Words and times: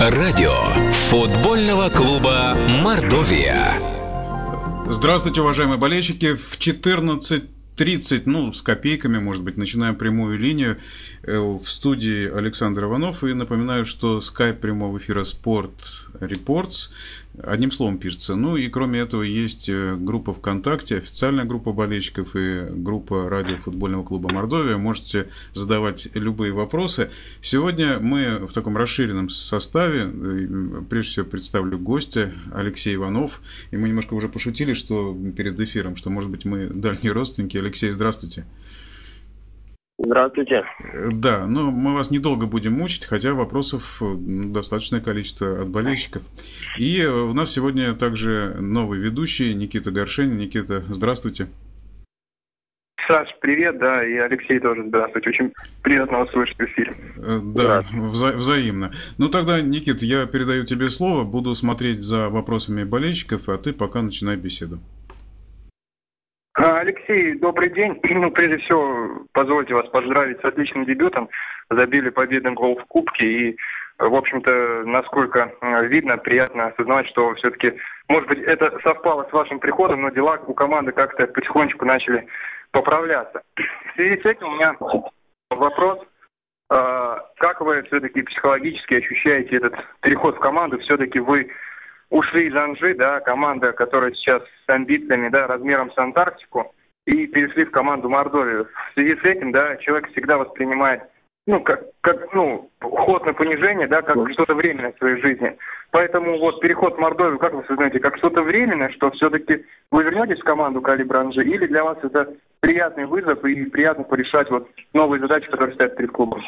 Радио 0.00 0.54
футбольного 1.10 1.90
клуба 1.90 2.54
«Мордовия». 2.54 3.74
Здравствуйте, 4.88 5.42
уважаемые 5.42 5.76
болельщики. 5.76 6.36
В 6.36 6.58
14.30, 6.58 8.22
ну, 8.24 8.50
с 8.50 8.62
копейками, 8.62 9.18
может 9.18 9.44
быть, 9.44 9.58
начинаем 9.58 9.96
прямую 9.96 10.38
линию. 10.38 10.78
Э, 11.22 11.38
в 11.38 11.68
студии 11.68 12.30
Александр 12.30 12.84
Иванов. 12.84 13.22
И 13.24 13.34
напоминаю, 13.34 13.84
что 13.84 14.20
скайп 14.22 14.60
прямого 14.60 14.96
эфира 14.96 15.24
«Спорт 15.24 16.06
Репортс» 16.18 16.90
одним 17.42 17.72
словом 17.72 17.98
пишется. 17.98 18.36
Ну 18.36 18.56
и 18.56 18.68
кроме 18.68 19.00
этого 19.00 19.22
есть 19.22 19.68
э, 19.68 19.96
группа 19.96 20.32
ВКонтакте, 20.32 20.96
официальная 20.96 21.44
группа 21.44 21.72
болельщиков 21.72 22.34
и 22.36 22.66
группа 22.70 23.28
радио 23.28 23.58
футбольного 23.58 24.02
клуба 24.02 24.32
Мордовия. 24.32 24.78
Можете 24.78 25.28
задавать 25.52 26.08
любые 26.14 26.52
вопросы. 26.52 27.10
Сегодня 27.42 27.98
мы 28.00 28.46
в 28.46 28.52
таком 28.54 28.78
расширенном 28.78 29.28
составе. 29.28 30.10
Э, 30.10 30.82
прежде 30.88 31.10
всего 31.10 31.26
представлю 31.26 31.78
гостя 31.78 32.32
Алексей 32.54 32.94
Иванов. 32.94 33.42
И 33.72 33.76
мы 33.76 33.88
немножко 33.88 34.14
уже 34.14 34.30
пошутили, 34.30 34.72
что 34.72 35.14
перед 35.36 35.60
эфиром, 35.60 35.96
что, 35.96 36.08
может 36.08 36.30
быть, 36.30 36.46
мы 36.46 36.68
дальние 36.68 37.12
родственники. 37.12 37.58
Алексей. 37.58 37.90
Здравствуйте. 37.90 38.46
Да, 41.12 41.46
но 41.46 41.70
мы 41.70 41.94
вас 41.94 42.10
недолго 42.10 42.46
будем 42.46 42.72
мучить, 42.72 43.04
хотя 43.04 43.34
вопросов 43.34 43.98
ну, 44.00 44.52
достаточное 44.52 45.00
количество 45.00 45.62
от 45.62 45.68
болельщиков. 45.68 46.22
И 46.78 47.00
э, 47.00 47.08
у 47.08 47.32
нас 47.34 47.52
сегодня 47.52 47.94
также 47.94 48.56
новый 48.60 48.98
ведущий 48.98 49.54
Никита 49.54 49.90
Горшенин. 49.90 50.38
Никита, 50.38 50.82
здравствуйте. 50.88 51.48
Саш, 53.06 53.28
привет, 53.40 53.78
да, 53.78 54.06
и 54.06 54.14
Алексей 54.16 54.60
тоже 54.60 54.84
здравствуйте. 54.86 55.30
Очень 55.30 55.52
приятно 55.82 56.18
вас 56.18 56.30
слышать 56.30 56.56
в 56.56 56.62
эфире. 56.62 56.96
Э, 57.16 57.40
да, 57.42 57.82
вза- 57.92 58.36
взаимно. 58.36 58.92
Ну 59.18 59.28
тогда, 59.28 59.60
Никит, 59.60 60.02
я 60.02 60.26
передаю 60.26 60.64
тебе 60.64 60.90
слово, 60.90 61.24
буду 61.24 61.54
смотреть 61.54 62.02
за 62.02 62.28
вопросами 62.28 62.84
болельщиков, 62.84 63.48
а 63.48 63.58
ты 63.58 63.72
пока 63.72 64.00
начинай 64.00 64.36
беседу. 64.36 64.78
А, 66.62 66.80
Алексей, 66.80 67.38
добрый 67.38 67.70
день. 67.70 67.98
Ну, 68.20 68.30
прежде 68.32 68.58
всего, 68.58 69.24
позвольте 69.32 69.72
вас 69.72 69.88
поздравить 69.88 70.40
с 70.42 70.44
отличным 70.44 70.84
дебютом. 70.84 71.30
Забили 71.70 72.10
победный 72.10 72.52
гол 72.52 72.76
в 72.76 72.84
Кубке 72.84 73.24
и 73.24 73.56
в 73.98 74.14
общем-то, 74.14 74.82
насколько 74.84 75.52
э, 75.60 75.86
видно, 75.86 76.18
приятно 76.18 76.66
осознавать, 76.66 77.08
что 77.08 77.34
все-таки, 77.36 77.72
может 78.08 78.28
быть, 78.28 78.40
это 78.40 78.78
совпало 78.82 79.26
с 79.28 79.32
вашим 79.32 79.58
приходом, 79.58 80.02
но 80.02 80.10
дела 80.10 80.38
у 80.46 80.52
команды 80.52 80.92
как-то 80.92 81.26
потихонечку 81.28 81.86
начали 81.86 82.26
поправляться. 82.72 83.40
В 83.56 83.94
связи 83.94 84.20
с 84.20 84.26
этим 84.26 84.48
у 84.48 84.54
меня 84.56 84.76
вопрос. 85.48 85.98
А, 86.68 87.24
как 87.38 87.62
вы 87.62 87.82
все-таки 87.84 88.20
психологически 88.20 88.94
ощущаете 88.94 89.56
этот 89.56 89.74
переход 90.02 90.36
в 90.36 90.40
команду? 90.40 90.78
Все-таки 90.80 91.20
вы 91.20 91.50
ушли 92.10 92.48
из 92.48 92.56
Анжи, 92.56 92.94
да, 92.94 93.20
команда, 93.20 93.72
которая 93.72 94.12
сейчас 94.12 94.42
с 94.42 94.68
амбициями, 94.68 95.28
да, 95.28 95.46
размером 95.46 95.90
с 95.92 95.98
Антарктику, 95.98 96.72
и 97.06 97.26
перешли 97.26 97.64
в 97.64 97.70
команду 97.70 98.08
Мордовию. 98.08 98.68
В 98.90 98.94
связи 98.94 99.16
с 99.16 99.24
этим, 99.24 99.52
да, 99.52 99.76
человек 99.76 100.10
всегда 100.10 100.38
воспринимает, 100.38 101.02
ну, 101.46 101.60
как, 101.60 101.82
как 102.02 102.32
ну, 102.34 102.70
ход 102.80 103.24
на 103.24 103.32
понижение, 103.32 103.88
да, 103.88 104.02
как 104.02 104.30
что-то 104.32 104.54
временное 104.54 104.92
в 104.92 104.98
своей 104.98 105.20
жизни. 105.20 105.56
Поэтому 105.90 106.38
вот 106.38 106.60
переход 106.60 106.96
в 106.96 107.00
Мордовию, 107.00 107.38
как 107.38 107.54
вы 107.54 107.62
осознаете, 107.62 107.98
как 107.98 108.18
что-то 108.18 108.42
временное, 108.42 108.90
что 108.90 109.10
все-таки 109.12 109.64
вы 109.90 110.04
вернетесь 110.04 110.40
в 110.40 110.44
команду 110.44 110.80
Калибр 110.82 111.16
Анжи, 111.16 111.42
или 111.42 111.66
для 111.66 111.82
вас 111.82 111.98
это 112.02 112.32
приятный 112.60 113.06
вызов 113.06 113.44
и 113.44 113.64
приятно 113.64 114.04
порешать 114.04 114.50
вот 114.50 114.68
новые 114.92 115.20
задачи, 115.20 115.50
которые 115.50 115.74
стоят 115.74 115.96
перед 115.96 116.12
клубом? 116.12 116.42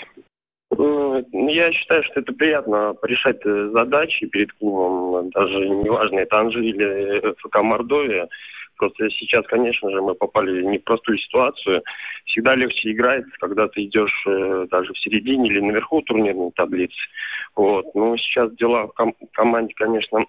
Я 0.78 1.72
считаю, 1.72 2.02
что 2.04 2.20
это 2.20 2.32
приятно 2.32 2.94
решать 3.02 3.40
э, 3.44 3.70
задачи 3.72 4.26
перед 4.26 4.52
клубом, 4.54 5.30
даже 5.30 5.68
неважно, 5.68 6.20
это 6.20 6.38
Анжи 6.38 6.64
или 6.64 7.34
ФК 7.40 7.62
Мордовия. 7.62 8.28
Просто 8.78 9.10
сейчас, 9.10 9.46
конечно 9.46 9.90
же, 9.90 10.00
мы 10.00 10.14
попали 10.14 10.62
в 10.62 10.64
непростую 10.64 11.18
ситуацию. 11.18 11.82
Всегда 12.24 12.54
легче 12.54 12.90
играть, 12.90 13.24
когда 13.38 13.68
ты 13.68 13.84
идешь 13.84 14.24
э, 14.26 14.66
даже 14.70 14.92
в 14.92 14.98
середине 14.98 15.50
или 15.50 15.60
наверху 15.60 16.00
турнирной 16.02 16.50
таблицы. 16.52 16.96
Вот. 17.54 17.94
Но 17.94 18.16
сейчас 18.16 18.52
дела 18.56 18.86
в 18.86 18.92
ком- 18.94 19.14
команде, 19.32 19.74
конечно, 19.74 20.24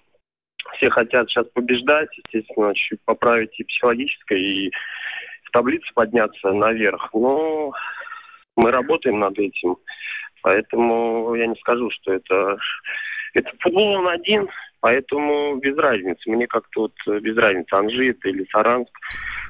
все 0.76 0.90
хотят 0.90 1.30
сейчас 1.30 1.48
побеждать, 1.54 2.10
естественно, 2.18 2.76
чуть 2.76 3.00
поправить 3.06 3.58
и 3.60 3.64
психологическое, 3.64 4.40
и 4.40 4.72
в 5.44 5.52
таблице 5.52 5.88
подняться 5.96 6.52
наверх. 6.52 7.10
Но 7.14 7.72
мы 8.56 8.72
работаем 8.72 9.20
над 9.20 9.38
этим. 9.40 9.78
Поэтому 10.44 11.34
я 11.36 11.48
не 11.48 11.56
скажу, 11.56 11.90
что 11.90 12.14
это... 12.14 12.58
Это 13.34 13.50
футбол 13.62 13.96
он 13.96 14.08
один, 14.10 14.48
поэтому 14.80 15.56
без 15.56 15.76
разницы. 15.76 16.30
Мне 16.30 16.46
как-то 16.46 16.82
вот 16.82 17.22
без 17.24 17.36
разницы, 17.36 17.74
Анжи 17.74 18.12
это 18.12 18.30
или 18.30 18.46
Саранск. 18.52 18.92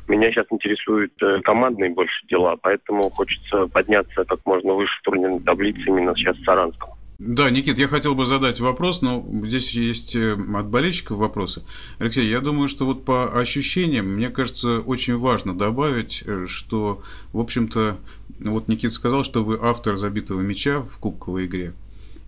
Меня 0.08 0.32
сейчас 0.32 0.46
интересуют 0.52 1.12
э, 1.22 1.42
командные 1.42 1.90
больше 1.90 2.26
дела, 2.28 2.56
поэтому 2.56 3.10
хочется 3.10 3.68
подняться 3.68 4.24
как 4.24 4.40
можно 4.46 4.74
выше 4.74 4.98
в 5.00 5.02
турнирной 5.02 5.42
таблице 5.42 5.82
именно 5.88 6.16
сейчас 6.16 6.38
с 6.38 6.44
Саранском. 6.46 6.93
Да, 7.26 7.50
Никит, 7.50 7.80
я 7.80 7.88
хотел 7.88 8.16
бы 8.16 8.26
задать 8.26 8.60
вопрос, 8.60 9.02
но 9.02 9.26
здесь 9.46 9.72
есть 9.72 10.14
э, 10.14 10.34
от 10.34 10.68
болельщиков 10.68 11.18
вопросы. 11.18 11.64
Алексей, 11.98 12.30
я 12.30 12.42
думаю, 12.42 12.68
что 12.68 12.86
вот 12.86 13.06
по 13.06 13.40
ощущениям, 13.40 14.08
мне 14.08 14.30
кажется, 14.30 14.82
очень 14.82 15.18
важно 15.18 15.58
добавить, 15.58 16.22
э, 16.26 16.48
что, 16.50 17.02
в 17.32 17.40
общем-то, 17.40 17.98
вот 18.40 18.68
Никит 18.68 18.92
сказал, 18.92 19.24
что 19.24 19.42
вы 19.42 19.58
автор 19.62 19.96
забитого 19.96 20.42
мяча 20.42 20.82
в 20.82 20.98
кубковой 20.98 21.46
игре. 21.46 21.74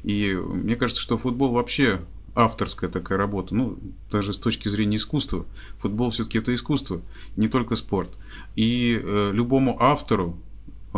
И 0.03 0.33
мне 0.33 0.77
кажется, 0.77 1.01
что 1.01 1.17
футбол 1.17 1.51
вообще 1.51 1.99
авторская 2.33 2.89
такая 2.89 3.17
работа, 3.17 3.53
ну, 3.53 3.77
даже 4.09 4.31
с 4.31 4.37
точки 4.37 4.69
зрения 4.69 4.95
искусства. 4.95 5.45
Футбол 5.79 6.11
все-таки 6.11 6.37
это 6.37 6.53
искусство, 6.53 7.01
не 7.35 7.49
только 7.49 7.75
спорт. 7.75 8.11
И 8.55 8.97
э, 9.03 9.31
любому 9.33 9.75
автору 9.77 10.37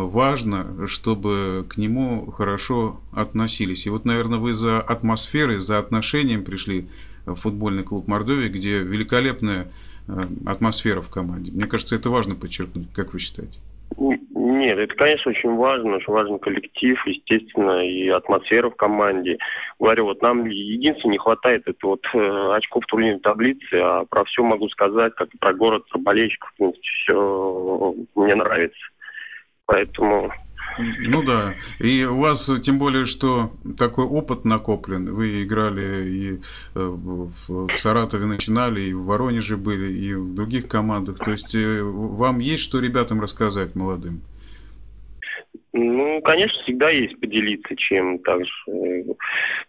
важно, 0.05 0.87
чтобы 0.87 1.65
к 1.69 1.77
нему 1.77 2.31
хорошо 2.31 2.99
относились. 3.11 3.85
И 3.85 3.89
вот, 3.89 4.05
наверное, 4.05 4.39
вы 4.39 4.53
за 4.53 4.79
атмосферой, 4.79 5.59
за 5.59 5.79
отношением 5.79 6.43
пришли 6.43 6.87
в 7.25 7.35
футбольный 7.35 7.83
клуб 7.83 8.07
Мордовии, 8.07 8.49
где 8.49 8.79
великолепная 8.79 9.67
э, 10.07 10.27
атмосфера 10.45 11.01
в 11.01 11.09
команде. 11.09 11.51
Мне 11.51 11.67
кажется, 11.67 11.95
это 11.95 12.09
важно 12.09 12.35
подчеркнуть. 12.35 12.93
Как 12.93 13.13
вы 13.13 13.19
считаете? 13.19 13.59
Нет, 13.97 14.77
это, 14.79 14.93
конечно, 14.95 15.31
очень 15.31 15.55
важно, 15.55 15.95
очень 15.95 16.13
важен 16.13 16.39
коллектив, 16.39 16.99
естественно, 17.05 17.85
и 17.85 18.07
атмосфера 18.09 18.69
в 18.69 18.75
команде. 18.75 19.37
Говорю, 19.79 20.05
вот 20.05 20.21
нам 20.21 20.45
единственное 20.45 21.13
не 21.13 21.17
хватает 21.17 21.63
это 21.65 21.87
вот 21.87 22.05
э, 22.13 22.55
очков 22.55 22.85
турнирной 22.85 23.19
таблице, 23.19 23.75
а 23.75 24.05
про 24.05 24.23
все 24.25 24.43
могу 24.43 24.67
сказать, 24.69 25.13
как 25.15 25.33
и 25.33 25.37
про 25.37 25.53
город, 25.53 25.85
про 25.89 25.99
болельщиков, 25.99 26.49
в 26.51 26.57
принципе, 26.57 26.87
все 26.87 27.95
мне 28.15 28.35
нравится. 28.35 28.79
Поэтому 29.67 30.31
ну 30.79 31.23
да. 31.23 31.55
И 31.79 32.05
у 32.05 32.19
вас, 32.19 32.49
тем 32.61 32.79
более, 32.79 33.05
что 33.05 33.51
такой 33.77 34.05
опыт 34.05 34.45
накоплен. 34.45 35.13
Вы 35.13 35.43
играли 35.43 36.07
и 36.07 36.33
э, 36.33 36.37
в 36.75 37.69
Саратове 37.75 38.25
начинали, 38.25 38.81
и 38.81 38.93
в 38.93 39.05
Воронеже 39.05 39.57
были, 39.57 39.91
и 39.91 40.13
в 40.13 40.35
других 40.35 40.67
командах. 40.67 41.17
То 41.17 41.31
есть 41.31 41.55
э, 41.55 41.81
вам 41.81 42.39
есть 42.39 42.63
что 42.63 42.79
ребятам 42.79 43.21
рассказать, 43.21 43.75
молодым? 43.75 44.21
Ну, 45.73 46.21
конечно, 46.21 46.61
всегда 46.63 46.89
есть 46.89 47.19
поделиться 47.19 47.75
чем 47.75 48.19
также. 48.19 48.51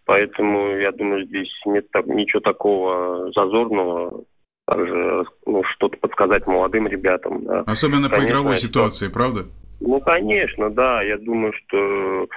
Поэтому, 0.04 0.76
я 0.76 0.92
думаю, 0.92 1.26
здесь 1.26 1.52
нет 1.66 1.90
так, 1.90 2.06
ничего 2.06 2.40
такого 2.40 3.30
зазорного. 3.32 4.24
Также 4.66 5.24
ну, 5.46 5.62
что-то 5.64 5.96
подсказать 5.96 6.46
молодым 6.46 6.86
ребятам. 6.86 7.44
Да. 7.44 7.60
Особенно 7.62 8.08
конечно, 8.08 8.18
по 8.18 8.30
игровой 8.30 8.56
ситуации, 8.58 9.08
правда? 9.08 9.46
Ну, 9.80 10.00
конечно, 10.00 10.70
да. 10.70 11.02
Я 11.02 11.18
думаю, 11.18 11.52
что 11.52 12.28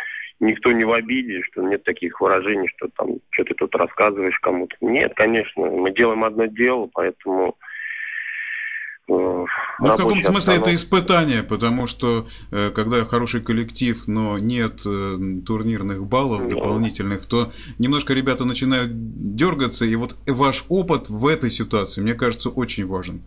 никто 0.42 0.72
не 0.72 0.84
в 0.84 0.92
обиде, 0.92 1.42
что 1.44 1.62
нет 1.62 1.84
таких 1.84 2.20
выражений, 2.20 2.68
что 2.76 2.90
там 2.98 3.18
что 3.30 3.44
ты 3.46 3.54
тут 3.54 3.74
рассказываешь 3.76 4.38
кому-то. 4.40 4.76
Нет, 4.82 5.14
конечно, 5.16 5.64
мы 5.64 5.94
делаем 5.94 6.24
одно 6.24 6.46
дело, 6.46 6.90
поэтому... 6.92 7.56
Э, 9.08 9.46
ну, 9.80 9.88
в 9.88 9.98
каком 9.98 10.22
смысле 10.22 10.56
это 10.56 10.74
испытание, 10.74 11.44
потому 11.44 11.88
что 11.88 12.28
э, 12.52 12.72
когда 12.72 13.06
хороший 13.06 13.42
коллектив, 13.42 13.98
но 14.08 14.38
нет 14.38 14.82
э, 14.86 15.18
турнирных 15.46 16.06
баллов 16.06 16.48
дополнительных, 16.48 17.26
то 17.26 17.52
немножко 17.80 18.14
ребята 18.14 18.46
начинают 18.46 18.92
дергаться, 18.94 19.86
и 19.86 19.96
вот 19.96 20.16
ваш 20.26 20.66
опыт 20.70 21.10
в 21.10 21.28
этой 21.28 21.50
ситуации, 21.50 22.02
мне 22.02 22.14
кажется, 22.14 22.50
очень 22.50 22.88
важен. 22.88 23.22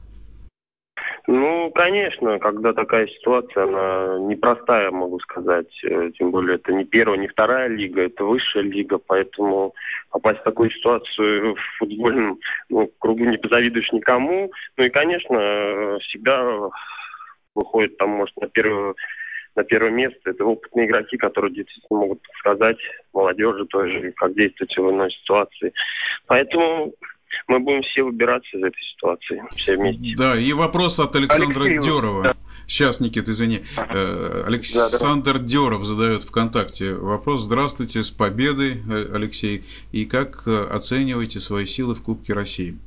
Ну, 1.27 1.71
конечно, 1.71 2.39
когда 2.39 2.75
такая 2.75 3.07
ситуация, 3.07 3.65
она 3.65 4.19
непростая, 4.19 4.91
могу 4.91 5.19
сказать. 5.21 5.73
Э, 5.83 6.11
тем 6.19 6.31
более, 6.31 6.57
это 6.57 6.73
не 6.73 6.85
первая, 6.85 7.19
не 7.19 7.29
вторая 7.29 7.69
лига, 7.69 8.03
это 8.03 8.25
высшая 8.25 8.63
лига, 8.63 8.99
поэтому 8.99 9.75
попасть 10.11 10.41
в 10.41 10.45
такую 10.45 10.71
ситуацию 10.71 11.55
в 11.55 11.79
футбольном 11.79 12.39
ну, 12.69 12.91
кругу 12.99 13.25
не 13.25 13.39
позавидуешь 13.39 13.91
никому. 13.93 14.53
Ну 14.77 14.85
и, 14.85 14.91
конечно, 14.91 15.99
всегда 16.03 16.71
выходит 17.55 17.97
там, 17.97 18.11
может, 18.11 18.37
на 18.37 18.49
первую 18.49 18.95
на 19.57 19.65
первое 19.65 19.91
место. 19.91 20.31
Это 20.31 20.45
опытные 20.45 20.87
игроки, 20.87 21.17
которые 21.17 21.55
действительно 21.55 22.01
могут 22.01 22.21
сказать 22.39 22.79
молодежи 23.13 23.65
тоже, 23.67 24.13
как 24.17 24.35
действовать 24.35 24.77
в 24.77 24.91
иной 24.91 25.11
ситуации. 25.13 25.73
Поэтому 26.27 26.93
мы 27.49 27.59
будем 27.61 27.83
все 27.83 28.03
выбираться 28.03 28.57
из 28.57 28.63
этой 28.63 28.83
ситуации, 28.95 29.43
все 29.57 29.77
вместе. 29.77 30.15
Да, 30.17 30.37
и 30.37 30.53
вопрос 30.53 30.99
от 30.99 31.15
Александра 31.17 31.65
Алексей, 31.65 31.91
Дерова. 31.91 32.23
Да. 32.23 32.37
Сейчас, 32.67 33.01
Никит, 33.01 33.29
извини. 33.29 33.61
Ага. 33.77 34.45
Александр 34.47 35.35
да, 35.35 35.39
да. 35.39 35.45
Деров 35.45 35.85
задает 35.85 36.23
ВКонтакте 36.23 36.95
вопрос. 36.95 37.43
Здравствуйте, 37.43 38.03
с 38.03 38.11
победой, 38.11 38.83
э, 38.89 39.15
Алексей. 39.15 39.65
И 39.93 40.07
как 40.07 40.45
э, 40.47 40.67
оцениваете 40.71 41.41
свои 41.41 41.67
силы 41.67 41.95
в 41.95 42.03
Кубке 42.03 42.33
России? 42.33 42.79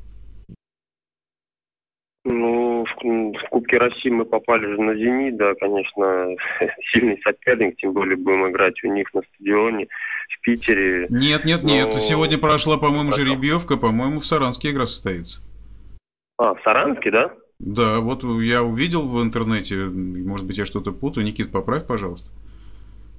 Ну, 3.04 3.32
в, 3.32 3.38
в 3.38 3.50
Кубке 3.50 3.78
России 3.78 4.10
мы 4.10 4.26
попали 4.26 4.66
же 4.66 4.82
на 4.82 4.96
«Зенит», 4.96 5.38
да, 5.38 5.54
конечно, 5.56 6.28
сильный 6.92 7.20
соперник, 7.24 7.78
тем 7.78 7.94
более 7.94 8.18
будем 8.18 8.50
играть 8.50 8.84
у 8.84 8.88
них 8.88 9.14
на 9.14 9.22
стадионе 9.34 9.88
в 10.30 10.42
Питере. 10.42 11.08
Нет, 11.10 11.46
нет, 11.46 11.64
но... 11.64 11.70
нет, 11.70 11.94
сегодня 11.96 12.38
прошла, 12.38 12.78
по-моему, 12.78 13.12
жеребьевка, 13.12 13.78
по-моему, 13.78 14.20
в 14.20 14.26
Саранске 14.26 14.72
игра 14.72 14.86
состоится. 14.86 15.42
А, 16.38 16.54
в 16.54 16.62
Саранске, 16.64 17.12
да? 17.12 17.34
Да, 17.60 18.00
вот 18.00 18.24
я 18.24 18.62
увидел 18.64 19.08
в 19.08 19.22
интернете, 19.22 19.76
может 19.76 20.46
быть, 20.46 20.58
я 20.58 20.66
что-то 20.66 20.92
путаю. 20.92 21.26
Никит, 21.26 21.52
поправь, 21.52 21.88
пожалуйста. 21.88 22.30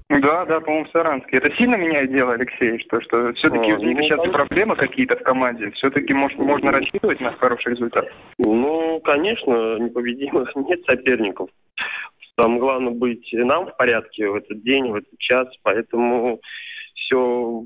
Да, 0.08 0.46
да, 0.46 0.60
по-моему, 0.60 0.86
в 0.86 0.90
Саранске. 0.90 1.36
Это 1.36 1.50
сильно 1.56 1.76
меняет 1.76 2.10
дело, 2.10 2.32
Алексей, 2.32 2.78
что, 2.78 2.98
что 3.02 3.32
все-таки 3.34 3.72
у 3.72 3.78
них 3.78 3.98
сейчас 4.00 4.20
проблемы 4.30 4.74
какие-то 4.74 5.16
в 5.16 5.22
команде. 5.22 5.70
Все-таки 5.72 6.14
может, 6.14 6.38
можно 6.38 6.70
рассчитывать 6.72 7.20
на 7.20 7.32
хороший 7.32 7.72
результат? 7.72 8.08
Ну, 8.38 9.00
конечно, 9.00 9.78
непобедимых 9.78 10.50
нет 10.56 10.82
соперников. 10.86 11.50
Там 12.36 12.58
главное 12.58 12.92
быть 12.92 13.28
нам 13.32 13.66
в 13.66 13.76
порядке 13.76 14.28
в 14.28 14.36
этот 14.36 14.62
день, 14.62 14.90
в 14.90 14.94
этот 14.94 15.18
час, 15.18 15.48
поэтому 15.62 16.40
все 16.94 17.64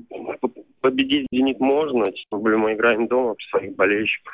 победить 0.81 1.27
«Зенит» 1.31 1.59
можно, 1.59 2.11
тем 2.11 2.41
более 2.41 2.57
мы 2.57 2.73
играем 2.73 3.07
дома 3.07 3.35
при 3.35 3.45
своих 3.45 3.75
болельщиков. 3.75 4.33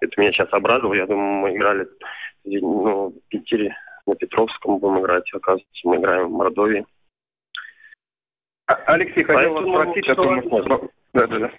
Это 0.00 0.20
меня 0.20 0.30
сейчас 0.30 0.52
обрадовало. 0.52 0.94
Я 0.94 1.06
думаю, 1.06 1.40
мы 1.40 1.56
играли 1.56 1.88
ну, 2.44 3.08
в 3.08 3.28
Питере, 3.28 3.74
на 4.06 4.14
Петровском 4.14 4.78
будем 4.78 5.00
играть. 5.00 5.24
Оказывается, 5.32 5.88
мы 5.88 5.96
играем 5.96 6.28
в 6.28 6.32
Мордовии. 6.32 6.84
А, 8.66 8.74
Алексей, 8.86 9.22
хотел 9.22 9.54
Поэтому 9.54 9.72
вас 9.72 9.84
спросить, 9.84 10.08
а 10.08 10.14
то 10.14 10.30
мы... 10.30 10.90
Да, 11.14 11.26
да, 11.26 11.38
да. 11.38 11.50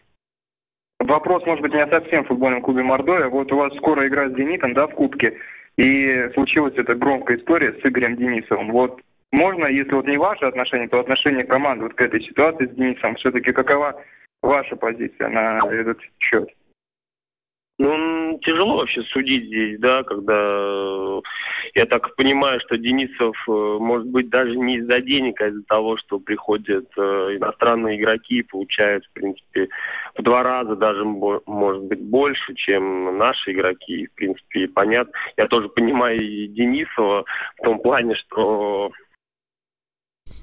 Вопрос, 0.99 1.45
может 1.45 1.61
быть, 1.61 1.73
не 1.73 1.81
о 1.81 1.87
совсем 1.87 2.23
в 2.23 2.27
футбольном 2.27 2.61
клубе 2.61 2.83
Мордовия. 2.83 3.29
Вот 3.29 3.51
у 3.51 3.57
вас 3.57 3.73
скоро 3.77 4.07
игра 4.07 4.29
с 4.29 4.33
«Зенитом», 4.33 4.73
да, 4.73 4.87
в 4.87 4.95
Кубке, 4.95 5.37
и 5.77 6.29
случилась 6.33 6.73
эта 6.75 6.95
громкая 6.95 7.37
история 7.37 7.73
с 7.73 7.85
Игорем 7.85 8.17
Денисовым. 8.17 8.71
Вот 8.71 8.99
можно, 9.31 9.67
если 9.67 9.93
вот 9.93 10.07
не 10.07 10.17
ваше 10.17 10.45
отношение, 10.45 10.87
то 10.87 10.99
отношение 10.99 11.45
команды 11.45 11.83
вот 11.83 11.93
к 11.93 12.01
этой 12.01 12.21
ситуации 12.21 12.65
с 12.65 12.71
Денисом, 12.71 13.15
все-таки 13.15 13.51
какова 13.51 14.01
ваша 14.41 14.75
позиция 14.75 15.29
на 15.29 15.59
этот 15.71 15.99
счет? 16.19 16.49
Ну, 17.79 18.39
тяжело 18.41 18.77
вообще 18.77 19.03
судить 19.03 19.45
здесь, 19.45 19.79
да, 19.79 20.01
когда 20.03 20.33
э, 20.33 21.21
я 21.75 21.85
так 21.85 22.15
понимаю, 22.15 22.59
что 22.61 22.75
Денисов, 22.75 23.35
э, 23.47 23.51
может 23.51 24.07
быть, 24.07 24.29
даже 24.29 24.55
не 24.55 24.77
из-за 24.77 24.99
денег, 24.99 25.39
а 25.41 25.47
из-за 25.49 25.63
того, 25.63 25.95
что 25.97 26.19
приходят 26.19 26.87
э, 26.97 27.01
иностранные 27.37 27.99
игроки 27.99 28.39
и 28.39 28.43
получают, 28.43 29.05
в 29.05 29.13
принципе, 29.13 29.67
в 30.17 30.23
два 30.23 30.41
раза 30.41 30.75
даже, 30.75 31.03
может 31.05 31.83
быть, 31.83 32.01
больше, 32.01 32.55
чем 32.55 33.15
наши 33.17 33.51
игроки. 33.51 34.07
В 34.07 34.15
принципе, 34.15 34.67
понятно. 34.67 35.13
Я 35.37 35.47
тоже 35.47 35.69
понимаю 35.69 36.19
и 36.19 36.47
Денисова 36.47 37.25
в 37.59 37.63
том 37.63 37.79
плане, 37.79 38.15
что 38.15 38.27
что 38.27 38.91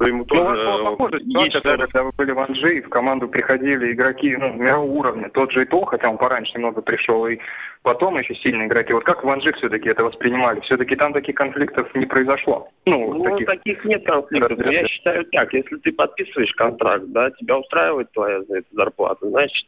ему 0.06 0.24
тоже... 0.24 0.64
Ну, 0.64 0.76
у 0.76 0.84
вас 0.84 0.98
была 0.98 1.18
ситуация, 1.18 1.76
да, 1.76 1.76
когда 1.76 2.02
вы 2.04 2.12
были 2.16 2.32
в 2.32 2.38
Анжи, 2.38 2.78
и 2.78 2.80
в 2.80 2.88
команду 2.88 3.28
приходили 3.28 3.92
игроки 3.92 4.36
ну, 4.36 4.54
мирового 4.54 4.90
уровня. 4.90 5.30
Тот 5.30 5.52
же 5.52 5.64
Итол, 5.64 5.84
хотя 5.84 6.10
он 6.10 6.18
пораньше 6.18 6.52
немного 6.54 6.82
пришел, 6.82 7.26
и 7.26 7.38
потом 7.82 8.18
еще 8.18 8.34
сильные 8.36 8.66
игроки. 8.68 8.92
Вот 8.92 9.04
как 9.04 9.24
в 9.24 9.28
Анжи 9.28 9.52
все-таки 9.52 9.88
это 9.88 10.04
воспринимали? 10.04 10.60
Все-таки 10.60 10.96
там 10.96 11.12
таких 11.12 11.34
конфликтов 11.34 11.94
не 11.94 12.06
произошло? 12.06 12.68
Ну, 12.86 13.14
ну 13.14 13.24
таких... 13.24 13.46
таких 13.46 13.84
нет 13.84 14.04
конфликтов. 14.04 14.58
Да, 14.58 14.70
Я 14.70 14.86
считаю 14.88 15.24
так, 15.26 15.52
если 15.52 15.76
ты 15.76 15.92
подписываешь 15.92 16.52
контракт, 16.54 17.04
да, 17.08 17.30
тебя 17.32 17.58
устраивает 17.58 18.10
твоя 18.12 18.42
за 18.42 18.58
это 18.58 18.68
зарплата, 18.72 19.28
значит, 19.28 19.66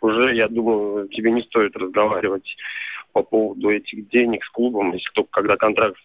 уже, 0.00 0.34
я 0.34 0.48
думаю, 0.48 1.08
тебе 1.08 1.32
не 1.32 1.42
стоит 1.42 1.76
разговаривать 1.76 2.56
по 3.12 3.22
поводу 3.22 3.70
этих 3.70 4.08
денег 4.10 4.44
с 4.44 4.50
клубом, 4.50 4.92
если 4.92 5.10
только 5.14 5.30
когда 5.30 5.56
контракт 5.56 5.96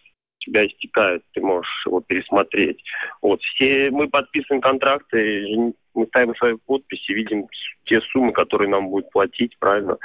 тебя 0.44 0.66
истекает, 0.66 1.22
ты 1.32 1.40
можешь 1.40 1.86
его 1.86 2.00
пересмотреть. 2.00 2.82
Вот, 3.20 3.40
все 3.42 3.90
мы 3.90 4.08
подписываем 4.08 4.60
контракты, 4.60 5.72
мы 5.94 6.06
ставим 6.06 6.34
свои 6.36 6.54
подписи, 6.66 7.12
видим 7.12 7.46
те 7.84 8.00
суммы, 8.00 8.32
которые 8.32 8.68
нам 8.68 8.88
будут 8.88 9.10
платить, 9.10 9.56
правильно? 9.58 9.96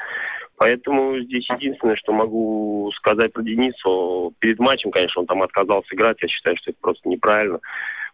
Поэтому 0.57 1.19
здесь 1.19 1.48
единственное, 1.50 1.95
что 1.95 2.13
могу 2.13 2.92
сказать 2.95 3.31
про 3.31 3.44
Денису, 3.44 4.34
перед 4.39 4.60
матчем, 4.60 4.92
конечно, 4.92 5.22
он 5.22 5.28
там 5.28 5.44
отказался 5.44 5.94
играть, 5.94 6.22
я 6.22 6.28
считаю, 6.28 6.57
что 6.57 6.72
это 6.72 6.80
просто 6.81 7.07
неправильно. 7.07 7.60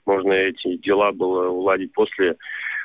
Можно 0.05 0.33
эти 0.33 0.75
дела 0.77 1.13
было 1.13 1.47
уладить 1.49 1.93
после 1.93 2.35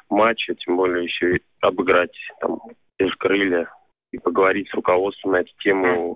матча, 0.08 0.54
тем 0.54 0.76
более 0.76 1.04
еще 1.04 1.36
и 1.36 1.42
обыграть 1.60 2.16
там 2.40 2.60
те 2.98 3.08
крылья 3.18 3.68
и 4.12 4.18
поговорить 4.18 4.68
с 4.70 4.74
руководством 4.74 5.32
на 5.32 5.40
эту 5.40 5.50
тему 5.58 6.14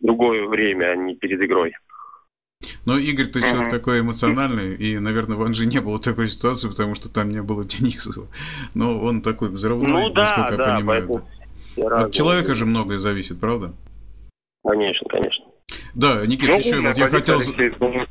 в 0.00 0.04
другое 0.04 0.46
время, 0.46 0.92
а 0.92 0.96
не 0.96 1.14
перед 1.14 1.40
игрой. 1.42 1.74
Но 2.84 2.96
Игорь, 2.96 3.26
ты 3.26 3.40
человек 3.40 3.70
такой 3.70 4.00
эмоциональный, 4.00 4.74
и, 4.74 4.98
наверное, 4.98 5.36
в 5.36 5.42
Анже 5.42 5.66
не 5.66 5.80
было 5.80 5.98
такой 5.98 6.30
ситуации, 6.30 6.68
потому 6.68 6.94
что 6.94 7.08
там 7.08 7.30
не 7.30 7.42
было 7.42 7.64
Денисова. 7.66 8.26
Но 8.74 9.00
он 9.00 9.22
такой 9.22 9.48
взрывной, 9.50 9.90
ну, 9.90 10.10
да, 10.10 10.22
насколько 10.22 10.56
да, 10.56 10.70
я 10.70 10.76
понимаю. 10.76 11.24
Да. 11.76 12.04
От 12.04 12.12
человека 12.12 12.54
же 12.54 12.66
многое 12.66 12.98
зависит, 12.98 13.38
правда? 13.38 13.72
Конечно, 14.64 15.06
конечно. 15.08 15.44
Да, 15.94 16.24
Никит, 16.26 16.48
ну, 16.48 16.58
еще 16.58 16.80
вот 16.80 16.96
я 16.96 17.08
хотел... 17.08 17.40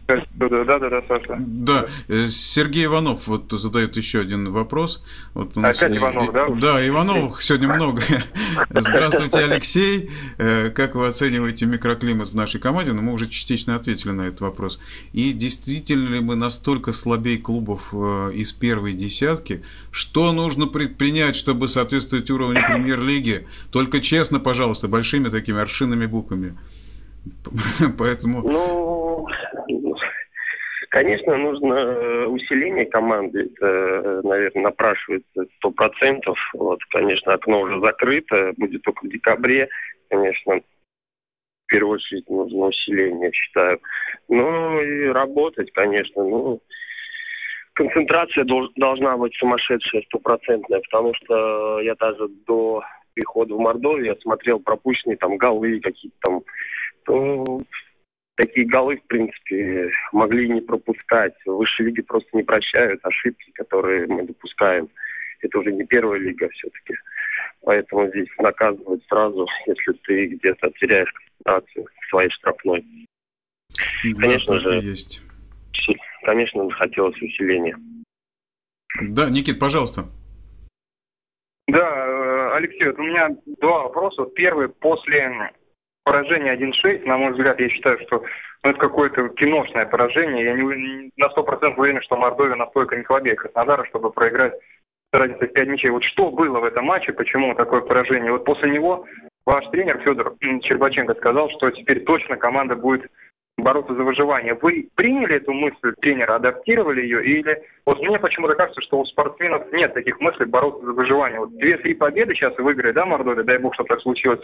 Да, 0.08 0.80
да, 0.80 0.90
да, 0.90 1.02
Саша. 1.08 1.36
Да, 1.40 1.86
э, 2.08 2.28
Сергей 2.28 2.86
Иванов 2.86 3.28
вот 3.28 3.52
задает 3.52 3.96
еще 3.98 4.20
один 4.22 4.52
вопрос. 4.52 5.04
Вот 5.34 5.56
у 5.56 5.60
нас 5.60 5.78
Опять 5.81 5.98
Иванов, 5.98 6.31
да? 6.31 6.48
Да, 6.50 6.88
Ивановых 6.88 7.42
сегодня 7.42 7.68
много. 7.76 8.02
Здравствуйте, 8.70 9.40
Алексей. 9.40 10.10
Э, 10.38 10.70
как 10.70 10.96
вы 10.96 11.08
оцениваете 11.08 11.66
микроклимат 11.66 12.30
в 12.30 12.36
нашей 12.36 12.60
команде? 12.60 12.94
Ну, 12.94 13.02
мы 13.02 13.14
уже 13.14 13.28
частично 13.28 13.76
ответили 13.76 14.12
на 14.12 14.24
этот 14.24 14.42
вопрос. 14.42 14.80
И 15.14 15.34
действительно 15.34 16.10
ли 16.10 16.20
мы 16.22 16.36
настолько 16.36 16.92
слабее 16.94 17.38
клубов 17.38 17.90
э, 17.94 18.31
из 18.34 18.52
первой 18.54 18.94
десятки? 18.94 19.64
Что 19.92 20.31
нужно 20.31 20.68
предпринять, 20.68 21.36
чтобы 21.36 21.68
соответствовать 21.68 22.30
уровню 22.30 22.62
премьер-лиги? 22.66 23.48
Только 23.71 24.02
честно, 24.02 24.40
пожалуйста, 24.40 24.88
большими 24.88 25.30
такими 25.30 25.59
аршинными 25.59 26.06
буквами. 26.06 26.57
Поэтому... 27.97 28.42
Ну, 28.42 29.28
конечно, 30.90 31.38
нужно 31.38 31.73
э, 31.73 32.26
усиление 32.26 32.85
команды. 32.85 33.49
Это, 33.56 34.21
наверное, 34.23 34.64
напрашивается 34.64 35.45
сто 35.57 35.71
процентов. 35.71 36.38
Вот, 36.54 36.80
конечно, 36.90 37.33
окно 37.33 37.61
уже 37.61 37.80
закрыто, 37.80 38.54
будет 38.57 38.81
только 38.83 39.06
в 39.06 39.09
декабре. 39.09 39.69
Конечно, 40.09 40.56
в 40.56 41.66
первую 41.68 41.95
очередь 41.95 42.30
нужно 42.30 42.66
усиление, 42.66 43.31
считаю. 43.31 43.80
Ну 44.28 44.81
и 44.81 45.07
работать, 45.07 45.71
конечно. 45.73 46.23
Ну, 46.23 46.61
концентрация 47.73 48.45
должна 48.76 49.18
быть 49.18 49.35
сумасшедшая, 49.35 50.02
стопроцентная, 50.04 50.81
потому 50.81 51.14
что 51.16 51.80
я 51.81 51.95
даже 51.95 52.28
до 52.47 52.83
прихода 53.19 53.54
в 53.54 53.59
Мордовию 53.59 54.06
я 54.06 54.16
смотрел 54.21 54.59
пропущенные 54.59 55.18
там 55.18 55.38
голы, 55.38 55.80
какие-то 55.81 56.18
там 56.21 56.42
то 57.06 57.61
такие 58.35 58.66
голы, 58.66 58.97
в 58.97 59.07
принципе, 59.07 59.92
могли 60.14 60.47
не 60.47 60.61
пропускать. 60.61 61.33
Высшие 61.45 61.88
лиги 61.88 62.02
просто 62.02 62.30
не 62.33 62.44
прощают 62.44 63.02
ошибки, 63.04 63.52
которые 63.52 64.07
мы 64.07 64.23
допускаем. 64.23 64.88
Это 65.42 65.59
уже 65.59 65.73
не 65.73 65.85
первая 65.85 66.19
лига 66.19 66.47
все-таки. 66.49 66.95
Поэтому 67.64 68.07
здесь 68.07 68.30
наказывают 68.38 69.04
сразу, 69.09 69.45
если 69.68 69.92
ты 70.04 70.28
где-то 70.28 70.71
теряешь 70.80 71.11
концентрацию 71.11 71.88
своей 72.09 72.30
штрафной. 72.30 72.85
Да, 74.04 74.21
конечно 74.21 74.59
же, 74.61 74.69
есть. 74.88 75.21
конечно, 76.23 76.69
хотелось 76.71 77.21
усиления. 77.21 77.78
Да, 79.02 79.30
Никит, 79.30 79.59
пожалуйста. 79.59 80.06
Алексей, 82.59 82.87
вот 82.87 82.99
у 82.99 83.04
меня 83.04 83.30
два 83.61 83.83
вопроса. 83.83 84.25
Первый, 84.35 84.68
после 84.68 85.51
поражение 86.04 86.57
1-6, 86.57 87.06
на 87.06 87.18
мой 87.18 87.31
взгляд, 87.31 87.57
я 87.59 87.69
считаю, 87.69 87.97
что 88.06 88.23
ну, 88.63 88.71
это 88.71 88.80
какое-то 88.80 89.30
киношное 89.30 89.85
поражение. 89.85 90.44
Я 90.44 90.54
не, 90.54 91.11
на 91.16 91.28
100% 91.28 91.75
уверен, 91.78 92.01
что 92.01 92.18
Мордовия 92.18 92.56
настолько 92.56 92.97
не 92.97 93.04
слабее 93.06 93.35
Краснодара, 93.35 93.85
чтобы 93.85 94.11
проиграть 94.11 94.54
разницей 95.13 95.47
в 95.47 95.54
5 95.54 95.68
мячей. 95.69 95.89
Вот 95.89 96.04
что 96.04 96.31
было 96.31 96.59
в 96.59 96.66
этом 96.66 96.85
матче, 96.85 97.13
почему 97.13 97.56
такое 97.56 97.80
поражение? 97.81 98.33
Вот 98.33 98.44
после 98.44 98.71
него 98.71 99.06
ваш 99.45 99.66
тренер 99.68 99.99
Федор 99.99 100.35
Чербаченко 100.61 101.16
сказал, 101.16 101.49
что 101.51 101.71
теперь 101.71 102.04
точно 102.04 102.35
команда 102.35 102.75
будет 102.75 103.09
бороться 103.58 103.94
за 103.94 104.04
выживание. 104.04 104.54
Вы 104.54 104.88
приняли 104.96 105.36
эту 105.36 105.54
мысль 105.54 105.94
тренера, 106.02 106.36
адаптировали 106.36 107.02
ее, 107.02 107.24
или 107.24 107.62
вот 107.86 108.00
мне 108.02 108.20
почему-то 108.20 108.56
кажется, 108.56 108.82
что 108.82 109.00
у 109.00 109.06
спортсменов 109.06 109.72
нет 109.72 109.94
таких 109.94 110.20
мыслей 110.20 110.46
бороться 110.46 110.86
за 110.86 110.94
выживание. 110.94 111.40
Вот 111.40 111.56
две-три 111.58 111.94
победы 111.94 112.34
сейчас 112.34 112.58
выиграет, 112.58 112.96
да, 112.96 113.06
Мордовия, 113.06 113.44
дай 113.44 113.58
бог, 113.58 113.74
чтобы 113.74 113.90
так 113.90 114.02
случилось, 114.02 114.40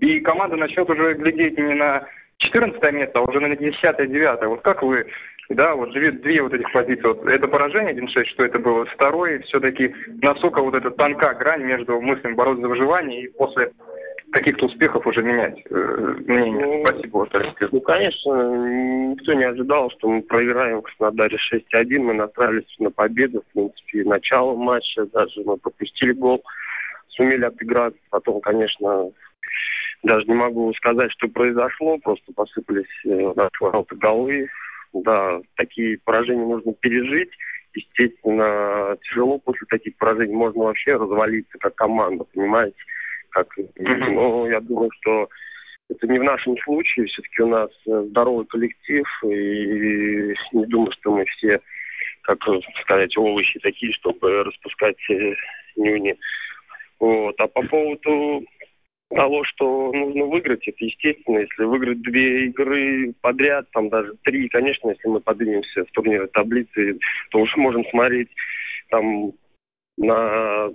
и 0.00 0.20
команда 0.20 0.56
начнет 0.56 0.88
уже 0.90 1.14
глядеть 1.14 1.58
не 1.58 1.74
на 1.74 2.06
14 2.38 2.92
место, 2.92 3.18
а 3.18 3.22
уже 3.22 3.40
на 3.40 3.52
10-9. 3.52 4.46
Вот 4.46 4.60
как 4.60 4.82
вы, 4.82 5.06
да, 5.48 5.74
вот 5.74 5.92
две, 5.92 6.12
две 6.12 6.42
вот 6.42 6.52
этих 6.52 6.70
позиции, 6.72 7.06
вот 7.06 7.26
это 7.26 7.48
поражение 7.48 7.94
1-6, 7.94 8.24
что 8.26 8.44
это 8.44 8.58
было, 8.58 8.84
второй, 8.86 9.42
все-таки 9.44 9.94
насколько 10.22 10.60
вот 10.60 10.74
эта 10.74 10.90
тонка 10.90 11.34
грань 11.34 11.62
между 11.62 12.00
мыслями 12.00 12.34
бороться 12.34 12.62
за 12.62 12.68
выживание 12.68 13.22
и 13.22 13.28
после 13.28 13.72
каких-то 14.32 14.66
успехов 14.66 15.06
уже 15.06 15.22
менять 15.22 15.58
э, 15.70 16.14
мнение. 16.26 16.66
Ну, 16.66 16.84
Спасибо, 16.86 17.28
Ну, 17.72 17.80
конечно, 17.80 19.12
никто 19.12 19.32
не 19.34 19.44
ожидал, 19.44 19.90
что 19.92 20.08
мы 20.08 20.22
проиграем 20.22 20.80
в 20.80 20.82
Краснодаре 20.82 21.36
6-1. 21.72 21.98
Мы 21.98 22.14
настраивались 22.14 22.76
на 22.78 22.90
победу, 22.90 23.42
в 23.42 23.52
принципе, 23.52 24.04
начало 24.04 24.56
матча, 24.56 25.06
даже 25.06 25.42
мы 25.44 25.56
пропустили 25.56 26.12
гол, 26.12 26.42
сумели 27.08 27.44
отыграться. 27.44 27.98
Потом, 28.10 28.40
конечно, 28.40 29.10
даже 30.02 30.26
не 30.26 30.34
могу 30.34 30.72
сказать, 30.74 31.12
что 31.12 31.28
произошло, 31.28 31.98
просто 31.98 32.32
посыпались 32.34 32.84
э, 33.04 33.32
наши 33.34 33.56
ворота 33.60 33.94
голы. 33.96 34.48
Да, 34.92 35.40
такие 35.56 35.98
поражения 36.04 36.46
нужно 36.46 36.72
пережить. 36.74 37.30
Естественно, 37.74 38.96
тяжело 39.02 39.38
после 39.38 39.66
таких 39.68 39.96
поражений. 39.96 40.34
Можно 40.34 40.64
вообще 40.64 40.96
развалиться 40.96 41.58
как 41.58 41.74
команда, 41.74 42.24
понимаете? 42.32 42.76
Как. 43.36 43.48
Но 43.78 44.48
я 44.48 44.60
думаю, 44.60 44.90
что 45.00 45.28
это 45.90 46.06
не 46.06 46.18
в 46.18 46.24
нашем 46.24 46.56
случае. 46.58 47.06
Все-таки 47.06 47.42
у 47.42 47.48
нас 47.48 47.70
э, 47.86 48.04
здоровый 48.08 48.46
коллектив, 48.46 49.06
и 49.24 50.34
не 50.52 50.66
думаю, 50.66 50.92
что 50.92 51.14
мы 51.14 51.24
все, 51.26 51.60
как 52.22 52.38
сказать, 52.82 53.16
овощи 53.16 53.58
такие, 53.60 53.92
чтобы 53.92 54.44
распускать 54.44 54.96
э, 55.10 55.34
нюни. 55.76 56.16
Вот. 56.98 57.38
А 57.38 57.46
по 57.46 57.62
поводу 57.62 58.44
того, 59.10 59.44
что 59.44 59.92
нужно 59.92 60.24
выиграть, 60.24 60.66
это 60.66 60.84
естественно. 60.84 61.38
Если 61.38 61.64
выиграть 61.64 62.00
две 62.02 62.46
игры 62.46 63.12
подряд, 63.20 63.66
там 63.72 63.88
даже 63.88 64.14
три, 64.24 64.48
конечно, 64.48 64.88
если 64.90 65.08
мы 65.08 65.20
поднимемся 65.20 65.84
в 65.84 65.90
турниры 65.92 66.26
таблицы, 66.28 66.98
то 67.30 67.40
уж 67.40 67.54
можем 67.56 67.84
смотреть 67.90 68.30
там 68.88 69.32
на 69.96 70.70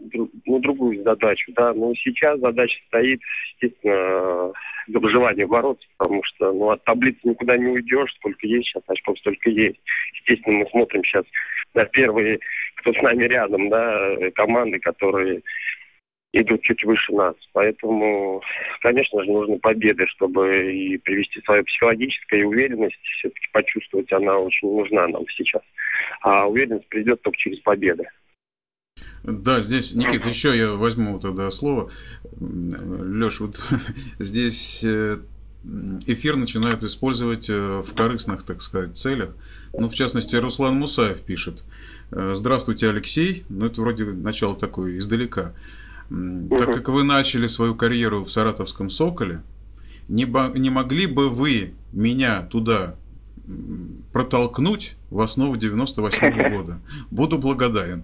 ну, 0.45 0.59
другую 0.59 1.03
задачу. 1.03 1.51
Да. 1.55 1.73
Но 1.73 1.93
сейчас 1.95 2.39
задача 2.39 2.79
стоит, 2.87 3.21
естественно, 3.53 4.53
за 4.87 4.99
выживание 4.99 5.47
бороться, 5.47 5.87
потому 5.97 6.23
что 6.23 6.51
ну, 6.51 6.69
от 6.69 6.83
таблицы 6.83 7.19
никуда 7.23 7.57
не 7.57 7.67
уйдешь, 7.67 8.13
сколько 8.15 8.47
есть 8.47 8.67
сейчас 8.67 8.83
очков, 8.87 9.19
столько 9.19 9.49
есть. 9.49 9.79
Естественно, 10.15 10.59
мы 10.59 10.69
смотрим 10.69 11.03
сейчас 11.03 11.25
на 11.73 11.85
первые, 11.85 12.39
кто 12.75 12.93
с 12.93 13.01
нами 13.01 13.25
рядом, 13.25 13.69
да, 13.69 14.15
команды, 14.35 14.79
которые 14.79 15.41
идут 16.33 16.61
чуть 16.63 16.83
выше 16.83 17.13
нас. 17.13 17.35
Поэтому, 17.53 18.41
конечно 18.81 19.23
же, 19.23 19.31
нужны 19.31 19.59
победы, 19.59 20.07
чтобы 20.07 20.73
и 20.73 20.97
привести 20.97 21.41
свою 21.41 21.63
психологическую 21.65 22.47
уверенность, 22.47 22.99
все-таки 23.19 23.47
почувствовать, 23.51 24.11
она 24.11 24.37
очень 24.37 24.73
нужна 24.73 25.07
нам 25.07 25.27
сейчас. 25.29 25.61
А 26.21 26.47
уверенность 26.47 26.87
придет 26.87 27.21
только 27.21 27.37
через 27.37 27.59
победы. 27.59 28.05
Да, 29.23 29.61
здесь, 29.61 29.93
Никита, 29.93 30.29
еще 30.29 30.57
я 30.57 30.71
возьму 30.71 31.19
тогда 31.19 31.49
слово. 31.51 31.91
Леш, 32.39 33.39
вот 33.39 33.61
здесь 34.19 34.81
э, 34.83 35.19
эфир 36.07 36.37
начинают 36.37 36.83
использовать 36.83 37.49
э, 37.49 37.81
в 37.81 37.93
корыстных, 37.93 38.43
так 38.43 38.61
сказать, 38.61 38.97
целях. 38.97 39.31
Ну, 39.73 39.89
в 39.89 39.93
частности, 39.93 40.35
Руслан 40.35 40.75
Мусаев 40.75 41.21
пишет. 41.21 41.63
«Э, 42.11 42.33
Здравствуйте, 42.35 42.89
Алексей. 42.89 43.45
Ну, 43.49 43.67
это 43.67 43.81
вроде 43.81 44.05
начало 44.05 44.55
такое 44.55 44.97
издалека. 44.97 45.53
Так 46.09 46.73
как 46.73 46.89
вы 46.89 47.03
начали 47.03 47.47
свою 47.47 47.75
карьеру 47.75 48.25
в 48.25 48.31
саратовском 48.31 48.89
«Соколе», 48.89 49.41
не, 50.09 50.25
не 50.59 50.69
могли 50.69 51.05
бы 51.05 51.29
вы 51.29 51.73
меня 51.93 52.41
туда 52.41 52.95
протолкнуть 54.11 54.95
в 55.09 55.21
основу 55.21 55.55
98 55.55 56.19
-го 56.27 56.49
года? 56.57 56.81
Буду 57.11 57.37
благодарен. 57.37 58.03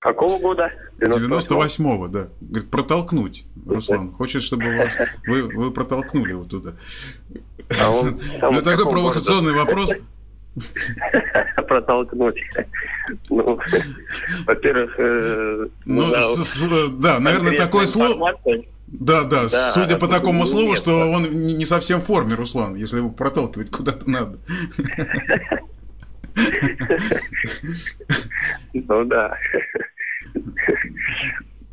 Какого 0.00 0.38
года? 0.38 0.72
98-го, 0.98 2.08
да. 2.08 2.28
Говорит, 2.40 2.70
протолкнуть, 2.70 3.44
Руслан. 3.66 4.12
Хочет, 4.12 4.42
чтобы 4.42 4.78
вас, 4.78 4.96
вы, 5.26 5.42
вы 5.42 5.70
протолкнули 5.70 6.30
его 6.30 6.44
туда. 6.44 6.72
А 7.78 7.90
он, 7.90 8.18
ну, 8.40 8.62
такой 8.62 8.88
провокационный 8.88 9.52
города? 9.52 9.70
вопрос. 9.70 9.92
Протолкнуть. 11.68 12.36
Ну, 13.28 13.58
во-первых, 14.46 14.98
э, 14.98 15.66
ну, 15.84 16.12
да, 16.98 17.20
наверное, 17.20 17.56
такое 17.58 17.86
слово. 17.86 18.34
Да, 18.86 19.22
да, 19.24 19.48
да, 19.48 19.72
судя 19.72 19.98
по 19.98 20.08
такому 20.08 20.46
слову, 20.46 20.74
что 20.74 21.10
он 21.10 21.30
не 21.30 21.64
совсем 21.64 22.00
в 22.00 22.06
форме, 22.06 22.34
Руслан, 22.34 22.74
если 22.74 22.96
его 22.96 23.10
проталкивать 23.10 23.70
куда-то 23.70 24.10
надо. 24.10 24.38
Ну 28.74 29.04
да. 29.04 29.36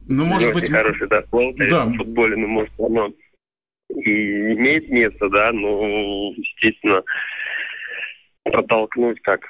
Ну, 0.08 0.26
может 0.26 0.54
быть... 0.54 0.72
хороший, 0.72 1.08
да, 1.08 1.24
слово, 1.30 1.54
да. 1.58 1.86
в 1.86 1.98
футболе, 1.98 2.38
ну, 2.38 2.48
может, 2.48 2.72
оно 2.80 3.12
и 3.90 4.54
имеет 4.54 4.90
место, 4.90 5.30
да, 5.30 5.52
но, 5.52 6.34
естественно, 6.36 7.04
протолкнуть 8.44 9.22
как 9.22 9.42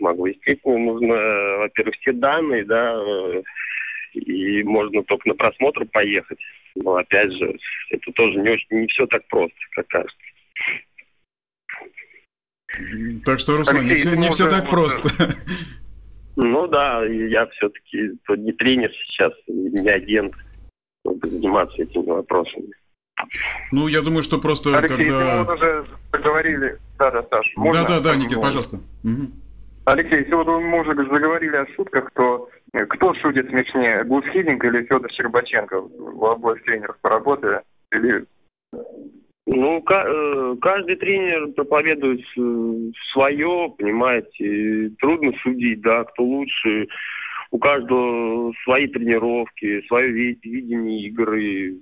могу. 0.00 0.26
Естественно, 0.26 0.78
нужно, 0.78 1.14
во-первых, 1.58 1.94
все 1.96 2.12
данные, 2.12 2.64
да, 2.64 3.00
и 4.12 4.62
можно 4.62 5.02
только 5.04 5.28
на 5.28 5.34
просмотр 5.34 5.84
поехать. 5.86 6.38
Но, 6.74 6.96
опять 6.96 7.32
же, 7.32 7.58
это 7.90 8.12
тоже 8.12 8.38
не 8.38 8.50
очень, 8.50 8.66
не 8.70 8.86
все 8.88 9.06
так 9.06 9.26
просто, 9.28 9.56
как 9.72 9.86
кажется. 9.88 10.16
Так 13.24 13.38
что, 13.38 13.56
Руслан, 13.56 13.86
не 13.86 13.94
все, 13.94 14.16
не 14.16 14.30
все 14.30 14.48
так 14.48 14.68
просто. 14.70 15.08
Ну 16.38 16.66
да, 16.66 17.02
я 17.06 17.46
все-таки 17.46 18.10
не 18.36 18.52
тренер 18.52 18.90
сейчас, 19.06 19.32
не 19.48 19.88
агент, 19.88 20.34
чтобы 21.00 21.26
заниматься 21.28 21.80
этими 21.80 22.04
вопросами. 22.04 22.68
Ну, 23.72 23.88
я 23.88 24.02
думаю, 24.02 24.22
что 24.22 24.38
просто 24.38 24.76
Алексей, 24.76 25.08
когда... 25.08 25.44
мы 25.46 25.54
уже 25.54 25.86
заговорили... 26.12 26.78
Да, 26.98 27.10
да, 27.10 27.22
Саш, 27.30 27.52
можно? 27.56 27.82
Да, 27.84 27.88
да, 27.88 28.00
да, 28.00 28.16
Никит, 28.16 28.38
пожалуйста. 28.38 28.76
Угу. 29.02 29.30
Алексей, 29.86 30.18
если 30.18 30.34
вот 30.34 30.46
мы 30.46 30.80
уже 30.80 30.94
заговорили 30.94 31.56
о 31.56 31.66
шутках, 31.74 32.10
то 32.14 32.50
э, 32.72 32.84
кто 32.86 33.14
шутит 33.14 33.48
смешнее, 33.48 34.04
Гус 34.04 34.24
Хидинг 34.26 34.62
или 34.64 34.84
Федор 34.84 35.10
Щербаченко? 35.12 35.80
В 35.80 36.24
обоих 36.32 36.62
тренерах 36.64 36.98
поработали? 37.00 37.62
Или 37.92 38.26
ну, 39.46 39.80
э, 39.88 40.56
каждый 40.60 40.96
тренер 40.96 41.52
проповедует 41.52 42.20
э, 42.36 42.90
свое, 43.12 43.72
понимаете, 43.78 44.90
трудно 44.98 45.32
судить, 45.42 45.80
да, 45.82 46.02
кто 46.04 46.24
лучше. 46.24 46.88
У 47.52 47.58
каждого 47.58 48.52
свои 48.64 48.88
тренировки, 48.88 49.86
свое 49.86 50.10
видение 50.10 51.06
игры. 51.06 51.76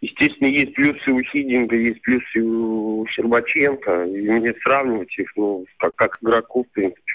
Естественно, 0.00 0.48
есть 0.48 0.74
плюсы 0.74 1.12
у 1.12 1.20
Хидинга, 1.22 1.76
есть 1.76 2.00
плюсы 2.00 2.40
у 2.40 3.06
Щербаченко. 3.08 4.04
И 4.04 4.30
мне 4.30 4.54
сравнивать 4.62 5.16
их, 5.18 5.30
ну, 5.36 5.66
как, 5.78 5.94
как 5.96 6.18
игроков, 6.22 6.66
в 6.66 6.72
принципе, 6.72 7.12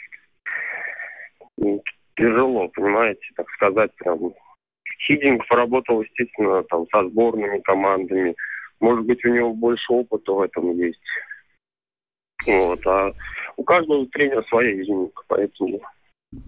ну, 1.58 1.82
тяжело, 2.16 2.68
понимаете, 2.68 3.26
так 3.36 3.50
сказать, 3.50 3.92
прям. 3.96 4.20
Хидинг 5.08 5.48
поработал, 5.48 6.04
естественно, 6.04 6.62
там, 6.64 6.86
со 6.92 7.10
сборными 7.10 7.60
командами– 7.62 8.36
может 8.80 9.06
быть, 9.06 9.24
у 9.26 9.30
него 9.30 9.54
больше 9.54 9.92
опыта 9.92 10.32
в 10.32 10.42
этом 10.42 10.72
есть. 10.74 11.02
Вот, 12.46 12.86
а 12.88 13.12
у 13.58 13.64
каждого 13.64 14.06
тренера 14.08 14.42
своя 14.44 14.82
изюминка, 14.82 15.24
поэтому 15.28 15.82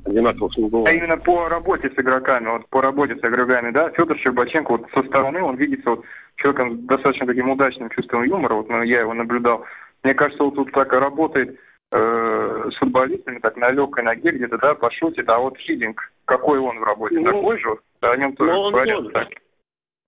одинаковых 0.05 0.57
не 0.57 0.69
бывает. 0.69 0.87
А 0.87 0.97
именно 0.97 1.17
по 1.17 1.49
работе 1.49 1.89
с 1.89 1.99
игроками, 1.99 2.47
вот 2.47 2.67
по 2.69 2.81
работе 2.81 3.15
с 3.15 3.19
игроками, 3.19 3.71
да, 3.71 3.89
Федор 3.91 4.17
Щербаченко 4.17 4.71
вот 4.71 4.89
со 4.93 5.03
стороны, 5.03 5.41
он 5.41 5.55
видится 5.55 5.89
вот 5.89 6.05
человеком 6.37 6.77
с 6.77 6.85
достаточно 6.85 7.27
таким 7.27 7.49
удачным 7.49 7.89
чувством 7.89 8.23
юмора, 8.23 8.55
вот 8.55 8.69
ну, 8.69 8.81
я 8.83 9.01
его 9.01 9.13
наблюдал. 9.13 9.65
Мне 10.03 10.13
кажется, 10.13 10.43
вот 10.43 10.55
тут 10.55 10.71
так 10.71 10.91
работает 10.93 11.59
э, 11.91 12.69
с 12.71 12.75
футболистами, 12.77 13.39
так 13.39 13.57
на 13.57 13.71
легкой 13.71 14.03
ноге 14.03 14.31
где-то, 14.31 14.57
да, 14.57 14.75
пошутит, 14.75 15.27
а 15.29 15.39
вот 15.39 15.57
Хидинг, 15.57 16.11
какой 16.25 16.59
он 16.59 16.79
в 16.79 16.83
работе, 16.83 17.19
ну, 17.19 17.25
такой 17.25 17.59
же, 17.59 17.75
о 18.01 18.15
нем 18.15 18.35
тоже 18.35 18.51
ну, 18.51 18.71
говорят. 18.71 19.29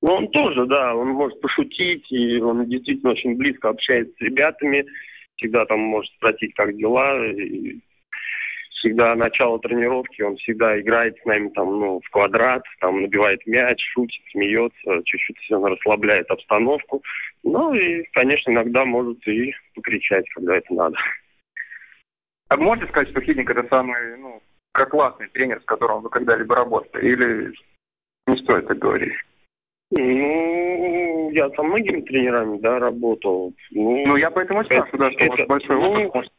Ну, 0.03 0.15
он 0.15 0.27
тоже, 0.27 0.65
да, 0.65 0.93
он 0.93 1.11
может 1.11 1.39
пошутить, 1.39 2.11
и 2.11 2.37
он 2.41 2.65
действительно 2.67 3.11
очень 3.11 3.37
близко 3.37 3.69
общается 3.69 4.13
с 4.17 4.21
ребятами, 4.21 4.83
всегда 5.37 5.65
там 5.65 5.79
может 5.79 6.11
спросить, 6.15 6.53
как 6.55 6.75
дела. 6.75 7.25
И 7.31 7.79
всегда 8.71 9.15
начало 9.15 9.59
тренировки, 9.59 10.21
он 10.21 10.35
всегда 10.35 10.77
играет 10.77 11.17
с 11.17 11.23
нами 11.23 11.47
там, 11.55 11.79
ну, 11.79 12.01
в 12.03 12.09
квадрат, 12.09 12.63
там 12.81 13.01
набивает 13.01 13.47
мяч, 13.47 13.81
шутит, 13.93 14.21
смеется, 14.31 15.03
чуть-чуть 15.05 15.37
расслабляет 15.49 16.29
обстановку. 16.29 17.01
Ну 17.43 17.73
и, 17.73 18.03
конечно, 18.11 18.51
иногда 18.51 18.83
может 18.83 19.25
и 19.25 19.53
покричать, 19.73 20.27
когда 20.31 20.57
это 20.57 20.73
надо. 20.73 20.97
А 22.49 22.57
можете 22.57 22.89
сказать, 22.89 23.09
что 23.09 23.21
Хидник 23.21 23.49
это 23.49 23.65
самый, 23.69 24.17
ну, 24.17 24.41
классный 24.73 25.29
тренер, 25.29 25.61
с 25.61 25.65
которым 25.65 26.01
вы 26.01 26.09
когда-либо 26.09 26.55
работали? 26.55 27.07
Или 27.07 27.53
не 28.27 28.37
стоит 28.39 28.67
так 28.67 28.79
говорить? 28.79 29.13
Ну, 29.95 31.29
я 31.31 31.49
со 31.51 31.63
многими 31.63 32.01
тренерами, 32.01 32.57
да, 32.59 32.79
работал. 32.79 33.53
Ну, 33.71 34.07
ну 34.07 34.15
я 34.15 34.31
поэтому 34.31 34.61
и 34.61 34.65
спрашиваю, 34.65 34.99
да, 34.99 35.11
что 35.11 35.23
это, 35.23 35.33
у 35.33 35.37
вас 35.37 35.47
большой 35.47 35.75
ну, 35.75 36.07
опыт, 36.07 36.31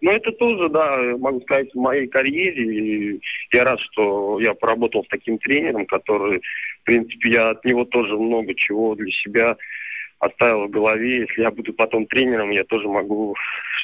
ну, 0.00 0.10
это 0.10 0.32
тоже, 0.32 0.68
да, 0.68 1.16
могу 1.18 1.40
сказать, 1.42 1.72
в 1.72 1.78
моей 1.78 2.06
карьере. 2.06 2.64
И 2.64 3.20
я 3.52 3.64
рад, 3.64 3.80
что 3.80 4.40
я 4.40 4.54
поработал 4.54 5.04
с 5.04 5.08
таким 5.08 5.38
тренером, 5.38 5.86
который, 5.86 6.40
в 6.80 6.84
принципе, 6.84 7.30
я 7.30 7.50
от 7.50 7.64
него 7.64 7.84
тоже 7.84 8.16
много 8.16 8.54
чего 8.54 8.94
для 8.94 9.10
себя 9.10 9.56
оставил 10.18 10.66
в 10.66 10.70
голове. 10.70 11.20
Если 11.28 11.42
я 11.42 11.50
буду 11.50 11.72
потом 11.72 12.06
тренером, 12.06 12.50
я 12.50 12.64
тоже 12.64 12.88
могу 12.88 13.34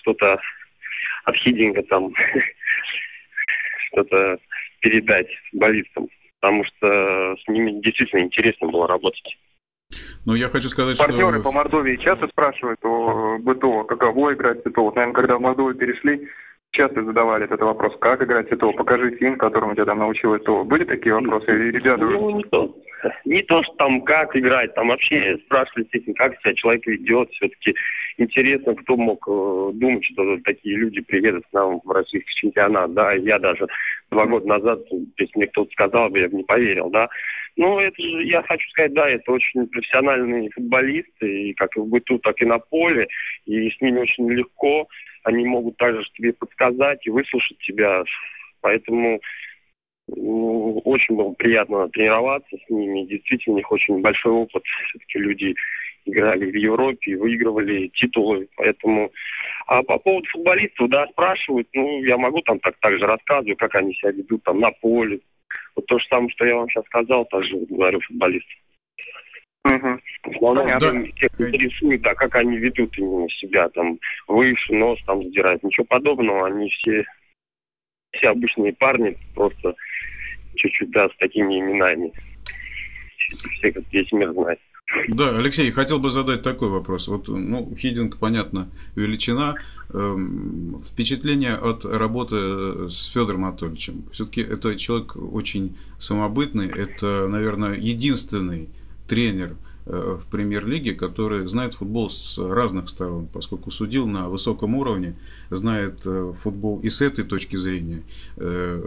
что-то 0.00 0.40
от 1.24 1.36
хидинга 1.36 1.82
там, 1.82 2.12
что-то 3.90 4.38
передать 4.80 5.28
футболистам. 5.50 6.08
Потому 6.40 6.64
что 6.64 7.36
с 7.36 7.48
ними 7.48 7.80
действительно 7.80 8.20
интересно 8.20 8.68
было 8.68 8.86
работать. 8.86 9.36
Но 10.26 10.36
я 10.36 10.48
хочу 10.48 10.68
сказать, 10.68 10.98
Партнеры 10.98 11.40
что... 11.40 11.48
по 11.48 11.52
Мордовии 11.52 11.96
часто 11.96 12.28
спрашивают 12.28 12.78
о 12.84 13.38
БТО, 13.38 13.84
каково 13.84 14.34
играть 14.34 14.58
в 14.64 14.68
БТО. 14.68 14.82
Вот, 14.82 14.96
наверное, 14.96 15.14
когда 15.14 15.36
в 15.38 15.40
Мордовию 15.40 15.74
перешли, 15.74 16.28
часто 16.72 17.02
задавали 17.04 17.44
этот 17.44 17.60
вопрос, 17.60 17.96
как 18.00 18.22
играть 18.22 18.48
ТТО, 18.48 18.72
покажи 18.72 19.16
фильм, 19.16 19.36
которому 19.36 19.74
тебя 19.74 19.86
там 19.86 19.98
научил 19.98 20.38
ТТО. 20.38 20.64
Были 20.64 20.84
такие 20.84 21.14
вопросы? 21.14 21.50
И 21.50 21.70
ребята... 21.72 22.04
Ну, 22.04 22.30
не 22.30 22.44
то, 22.44 22.74
не 23.24 23.42
то, 23.42 23.62
что 23.62 23.74
там 23.74 24.02
как 24.02 24.36
играть, 24.36 24.74
там 24.74 24.88
вообще 24.88 25.38
спрашивали, 25.46 25.84
естественно, 25.84 26.14
как 26.14 26.38
себя 26.40 26.54
человек 26.54 26.86
ведет, 26.86 27.30
все-таки 27.30 27.74
интересно, 28.18 28.74
кто 28.74 28.96
мог 28.96 29.26
э, 29.28 29.70
думать, 29.74 30.04
что 30.04 30.38
такие 30.44 30.76
люди 30.76 31.00
приедут 31.00 31.44
к 31.46 31.52
нам 31.52 31.80
в 31.84 31.90
российский 31.90 32.34
чемпионат, 32.34 32.92
да, 32.92 33.12
я 33.12 33.38
даже 33.38 33.66
два 34.10 34.26
года 34.26 34.46
назад, 34.46 34.80
если 34.90 35.32
мне 35.36 35.46
кто-то 35.48 35.70
сказал 35.72 36.10
бы, 36.10 36.18
я 36.18 36.28
бы 36.28 36.36
не 36.36 36.44
поверил, 36.44 36.90
да. 36.90 37.08
Ну, 37.56 37.78
это 37.78 38.00
же, 38.00 38.24
я 38.24 38.42
хочу 38.42 38.68
сказать, 38.70 38.92
да, 38.92 39.08
это 39.08 39.32
очень 39.32 39.66
профессиональные 39.68 40.50
футболисты, 40.50 41.50
и 41.50 41.54
как 41.54 41.76
и 41.76 41.80
в 41.80 41.86
быту, 41.86 42.18
так 42.18 42.40
и 42.40 42.44
на 42.44 42.58
поле, 42.58 43.08
и 43.46 43.70
с 43.70 43.80
ними 43.80 44.00
очень 44.00 44.30
легко, 44.30 44.86
они 45.28 45.44
могут 45.44 45.76
также 45.76 46.02
тебе 46.14 46.32
подсказать 46.32 47.06
и 47.06 47.10
выслушать 47.10 47.58
тебя, 47.58 48.02
поэтому 48.62 49.20
ну, 50.08 50.78
очень 50.84 51.16
было 51.16 51.32
приятно 51.32 51.88
тренироваться 51.90 52.56
с 52.56 52.70
ними, 52.70 53.04
действительно 53.04 53.54
у 53.54 53.58
них 53.58 53.70
очень 53.70 54.00
большой 54.00 54.32
опыт, 54.32 54.62
все-таки 54.88 55.18
люди 55.18 55.54
играли 56.06 56.50
в 56.50 56.54
Европе, 56.54 57.16
выигрывали 57.16 57.88
титулы, 57.88 58.48
поэтому... 58.56 59.10
А 59.66 59.82
по 59.82 59.98
поводу 59.98 60.26
футболистов, 60.30 60.88
да, 60.88 61.06
спрашивают, 61.08 61.68
ну, 61.74 62.02
я 62.04 62.16
могу 62.16 62.40
там 62.40 62.58
так, 62.60 62.74
так 62.80 62.98
же 62.98 63.04
рассказывать, 63.04 63.58
как 63.58 63.74
они 63.74 63.92
себя 63.92 64.12
ведут 64.12 64.42
там 64.44 64.60
на 64.60 64.70
поле. 64.70 65.20
Вот 65.76 65.84
то 65.84 65.98
же 65.98 66.06
самое, 66.08 66.30
что 66.30 66.46
я 66.46 66.56
вам 66.56 66.70
сейчас 66.70 66.86
сказал, 66.86 67.26
также 67.26 67.54
говорю 67.68 68.00
футболистам. 68.00 68.56
Угу. 69.64 70.00
Основном 70.34 70.66
да. 70.66 70.78
тех 70.80 71.40
интересует, 71.40 72.06
а 72.06 72.14
как 72.14 72.34
они 72.36 72.56
ведут 72.58 72.96
именно 72.96 73.28
себя, 73.30 73.68
там, 73.70 73.98
выше, 74.26 74.72
нос 74.72 74.98
там 75.06 75.22
задирать. 75.22 75.62
Ничего 75.62 75.84
подобного, 75.84 76.46
они 76.46 76.70
все, 76.70 77.04
все 78.12 78.28
обычные 78.28 78.72
парни, 78.72 79.16
просто 79.34 79.74
чуть-чуть, 80.56 80.90
да, 80.90 81.08
с 81.08 81.16
такими 81.18 81.60
именами. 81.60 82.12
Все, 83.58 83.72
как 83.72 83.84
весь 83.92 84.10
мир 84.12 84.32
знает. 84.32 84.58
Да, 85.08 85.36
Алексей, 85.36 85.70
хотел 85.70 85.98
бы 85.98 86.08
задать 86.08 86.42
такой 86.42 86.70
вопрос. 86.70 87.08
Вот, 87.08 87.28
ну, 87.28 87.74
Хидинг, 87.76 88.18
понятно, 88.18 88.70
величина. 88.96 89.56
Эм, 89.92 90.80
впечатление 90.82 91.54
от 91.54 91.84
работы 91.84 92.88
с 92.88 93.08
Федором 93.12 93.44
Анатольевичем. 93.44 94.08
Все-таки 94.12 94.40
это 94.40 94.76
человек 94.76 95.14
очень 95.16 95.76
самобытный. 95.98 96.70
Это, 96.70 97.28
наверное, 97.28 97.74
единственный 97.74 98.70
тренер– 99.08 99.56
Э, 99.90 100.18
в 100.20 100.26
премьер-лиге, 100.30 100.92
который 100.92 101.46
знает 101.46 101.72
футбол 101.72 102.10
с 102.10 102.36
разных 102.36 102.90
сторон, 102.90 103.26
поскольку 103.26 103.70
судил 103.70 104.06
на 104.06 104.28
высоком 104.28 104.74
уровне, 104.74 105.14
знает 105.48 106.00
э, 106.04 106.34
футбол 106.42 106.78
и 106.80 106.90
с 106.90 107.00
этой 107.00 107.24
точки 107.24 107.56
зрения. 107.56 108.02
Э, 108.36 108.82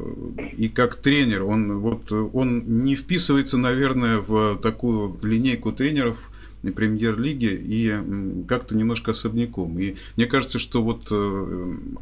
и 0.56 0.70
как 0.70 0.98
тренер, 0.98 1.46
он, 1.46 1.80
вот, 1.80 2.12
он 2.12 2.84
не 2.84 2.94
вписывается, 2.94 3.58
наверное, 3.58 4.20
в 4.20 4.60
такую 4.62 5.18
линейку 5.24 5.72
тренеров, 5.72 6.30
премьер-лиги 6.76 7.60
и 7.60 8.46
как-то 8.48 8.78
немножко 8.78 9.10
особняком. 9.10 9.80
И 9.80 9.96
мне 10.16 10.28
кажется, 10.28 10.60
что 10.60 10.84
вот 10.84 11.12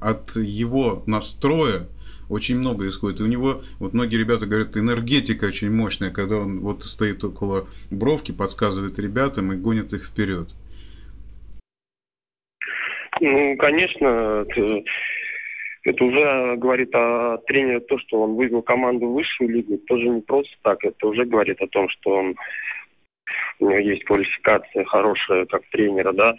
от 0.02 0.36
его 0.36 1.04
настроя, 1.06 1.88
очень 2.30 2.58
много 2.58 2.88
исходит. 2.88 3.20
И 3.20 3.24
у 3.24 3.28
него, 3.28 3.62
вот 3.80 3.94
многие 3.94 4.18
ребята 4.18 4.46
говорят, 4.46 4.78
энергетика 4.78 5.46
очень 5.46 5.72
мощная, 5.72 6.12
когда 6.12 6.38
он 6.38 6.60
вот 6.62 6.84
стоит 6.84 7.24
около 7.24 7.68
бровки, 7.92 8.32
подсказывает 8.32 9.00
ребятам 9.00 9.52
и 9.52 9.58
гонит 9.58 9.94
их 9.94 10.06
вперед. 10.06 10.50
Ну, 13.22 13.58
конечно, 13.58 14.46
это, 14.48 14.84
это 15.84 16.04
уже 16.04 16.56
говорит 16.58 16.94
о 16.96 17.38
тренере 17.48 17.82
то, 17.82 17.98
что 18.00 18.22
он 18.22 18.36
вывел 18.36 18.62
команду 18.62 19.08
в 19.08 19.14
высшую 19.14 19.50
лигу. 19.50 19.78
Тоже 19.88 20.08
не 20.08 20.22
просто 20.22 20.56
так. 20.62 20.84
Это 20.86 21.08
уже 21.08 21.26
говорит 21.26 21.62
о 21.62 21.68
том, 21.68 21.90
что 21.90 22.12
он 22.12 22.36
у 23.60 23.70
него 23.70 23.80
есть 23.80 24.04
квалификация 24.06 24.86
хорошая 24.86 25.46
как 25.46 25.64
тренера, 25.72 26.14
да. 26.14 26.34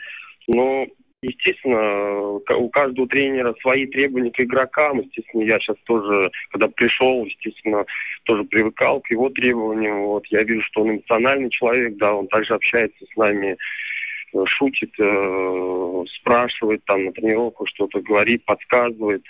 Но 0.47 0.87
Естественно, 1.23 2.41
у 2.57 2.71
каждого 2.71 3.07
тренера 3.07 3.55
свои 3.61 3.87
требования 3.87 4.31
к 4.31 4.41
игрокам. 4.41 5.01
Естественно, 5.01 5.43
я 5.43 5.59
сейчас 5.59 5.77
тоже, 5.85 6.31
когда 6.51 6.69
пришел, 6.69 7.27
естественно, 7.27 7.85
тоже 8.25 8.45
привыкал 8.45 9.01
к 9.03 9.11
его 9.11 9.29
требованиям. 9.29 10.05
Вот 10.05 10.25
я 10.29 10.43
вижу, 10.45 10.63
что 10.63 10.81
он 10.81 10.93
эмоциональный 10.93 11.51
человек, 11.51 11.97
да, 11.97 12.15
он 12.15 12.27
также 12.29 12.55
общается 12.55 13.05
с 13.05 13.17
нами, 13.17 13.59
э, 14.33 14.45
шутит, 14.47 14.93
э, 14.99 16.05
спрашивает 16.21 16.83
там 16.87 17.05
на 17.05 17.13
тренировках 17.13 17.69
что-то, 17.69 18.01
говорит, 18.01 18.43
подсказывает. 18.47 19.23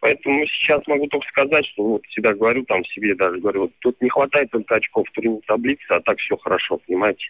Поэтому 0.00 0.46
сейчас 0.46 0.86
могу 0.86 1.08
только 1.08 1.28
сказать, 1.28 1.66
что 1.66 1.82
вот 1.82 2.06
всегда 2.06 2.32
говорю 2.32 2.64
там 2.64 2.84
себе 2.86 3.14
даже, 3.14 3.40
говорю, 3.40 3.62
вот 3.62 3.72
тут 3.80 4.00
не 4.00 4.08
хватает 4.08 4.50
только 4.50 4.76
очков 4.76 5.06
в 5.06 5.12
турнирной 5.12 5.42
таблице, 5.46 5.90
а 5.90 6.00
так 6.00 6.18
все 6.20 6.38
хорошо, 6.38 6.78
понимаете. 6.86 7.26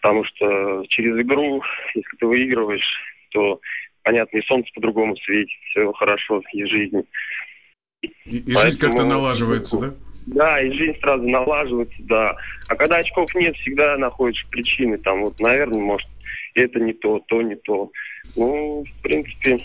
Потому 0.00 0.24
что 0.24 0.84
через 0.88 1.18
игру, 1.20 1.62
если 1.94 2.16
ты 2.18 2.26
выигрываешь, 2.26 3.00
то, 3.30 3.60
понятно, 4.02 4.38
и 4.38 4.46
солнце 4.46 4.70
по-другому 4.74 5.16
светит, 5.16 5.58
все 5.70 5.92
хорошо, 5.92 6.42
и 6.52 6.64
жизнь. 6.64 7.02
И, 8.02 8.38
и 8.38 8.56
жизнь 8.56 8.80
как-то 8.80 9.04
налаживается, 9.04 9.78
да? 9.78 9.94
Да, 10.26 10.60
и 10.60 10.70
жизнь 10.72 10.98
сразу 11.00 11.28
налаживается, 11.28 11.96
да. 12.00 12.36
А 12.68 12.76
когда 12.76 12.96
очков 12.96 13.34
нет, 13.34 13.56
всегда 13.56 13.96
находишь 13.96 14.46
причины. 14.50 14.96
Там 14.98 15.22
вот, 15.22 15.38
наверное, 15.40 15.80
может, 15.80 16.08
это 16.54 16.78
не 16.80 16.92
то, 16.92 17.20
то 17.26 17.42
не 17.42 17.56
то. 17.56 17.90
Ну, 18.36 18.84
в 18.84 19.02
принципе, 19.02 19.58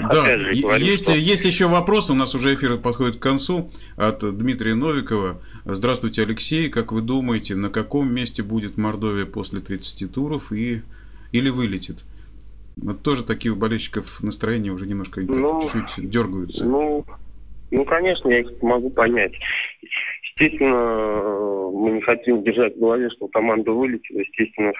да, 0.00 0.22
говорю, 0.24 0.84
есть, 0.84 1.04
что... 1.04 1.14
есть 1.14 1.44
еще 1.44 1.66
вопрос, 1.66 2.10
у 2.10 2.14
нас 2.14 2.34
уже 2.34 2.54
эфир 2.54 2.76
подходит 2.78 3.16
к 3.16 3.22
концу, 3.22 3.70
от 3.96 4.20
Дмитрия 4.36 4.74
Новикова. 4.74 5.40
Здравствуйте, 5.64 6.22
Алексей, 6.22 6.68
как 6.68 6.92
вы 6.92 7.00
думаете, 7.00 7.54
на 7.54 7.70
каком 7.70 8.12
месте 8.12 8.42
будет 8.42 8.76
Мордовия 8.76 9.26
после 9.26 9.60
30 9.60 10.12
туров 10.12 10.52
и, 10.52 10.82
или 11.32 11.48
вылетит? 11.48 12.04
Вот 12.76 13.02
тоже 13.02 13.24
такие 13.24 13.52
у 13.52 13.56
болельщиков 13.56 14.22
настроения 14.22 14.70
уже 14.70 14.86
немножко 14.86 15.22
ну, 15.22 15.60
чуть-чуть 15.62 16.10
дергаются. 16.10 16.66
Ну, 16.66 17.06
ну, 17.70 17.84
конечно, 17.86 18.28
я 18.28 18.40
их 18.40 18.62
могу 18.62 18.90
понять. 18.90 19.32
Естественно, 20.38 21.70
мы 21.72 21.92
не 21.92 22.00
хотим 22.02 22.42
держать 22.42 22.76
в 22.76 22.80
голове, 22.80 23.08
что 23.10 23.28
команда 23.28 23.72
вылетела. 23.72 24.20
Естественно, 24.20 24.72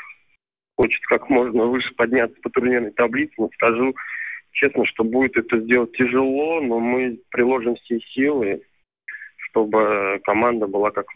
хочется 0.76 1.06
как 1.08 1.30
можно 1.30 1.64
выше 1.64 1.94
подняться 1.96 2.36
по 2.42 2.50
турнирной 2.50 2.90
таблице, 2.90 3.32
но 3.38 3.48
скажу, 3.54 3.94
Честно, 4.56 4.86
что 4.86 5.04
будет 5.04 5.36
это 5.36 5.60
сделать 5.60 5.92
тяжело, 5.92 6.62
но 6.62 6.80
мы 6.80 7.20
приложим 7.30 7.76
все 7.76 8.00
силы, 8.14 8.62
чтобы 9.36 10.18
команда 10.24 10.66
была 10.66 10.90
как 10.90 11.06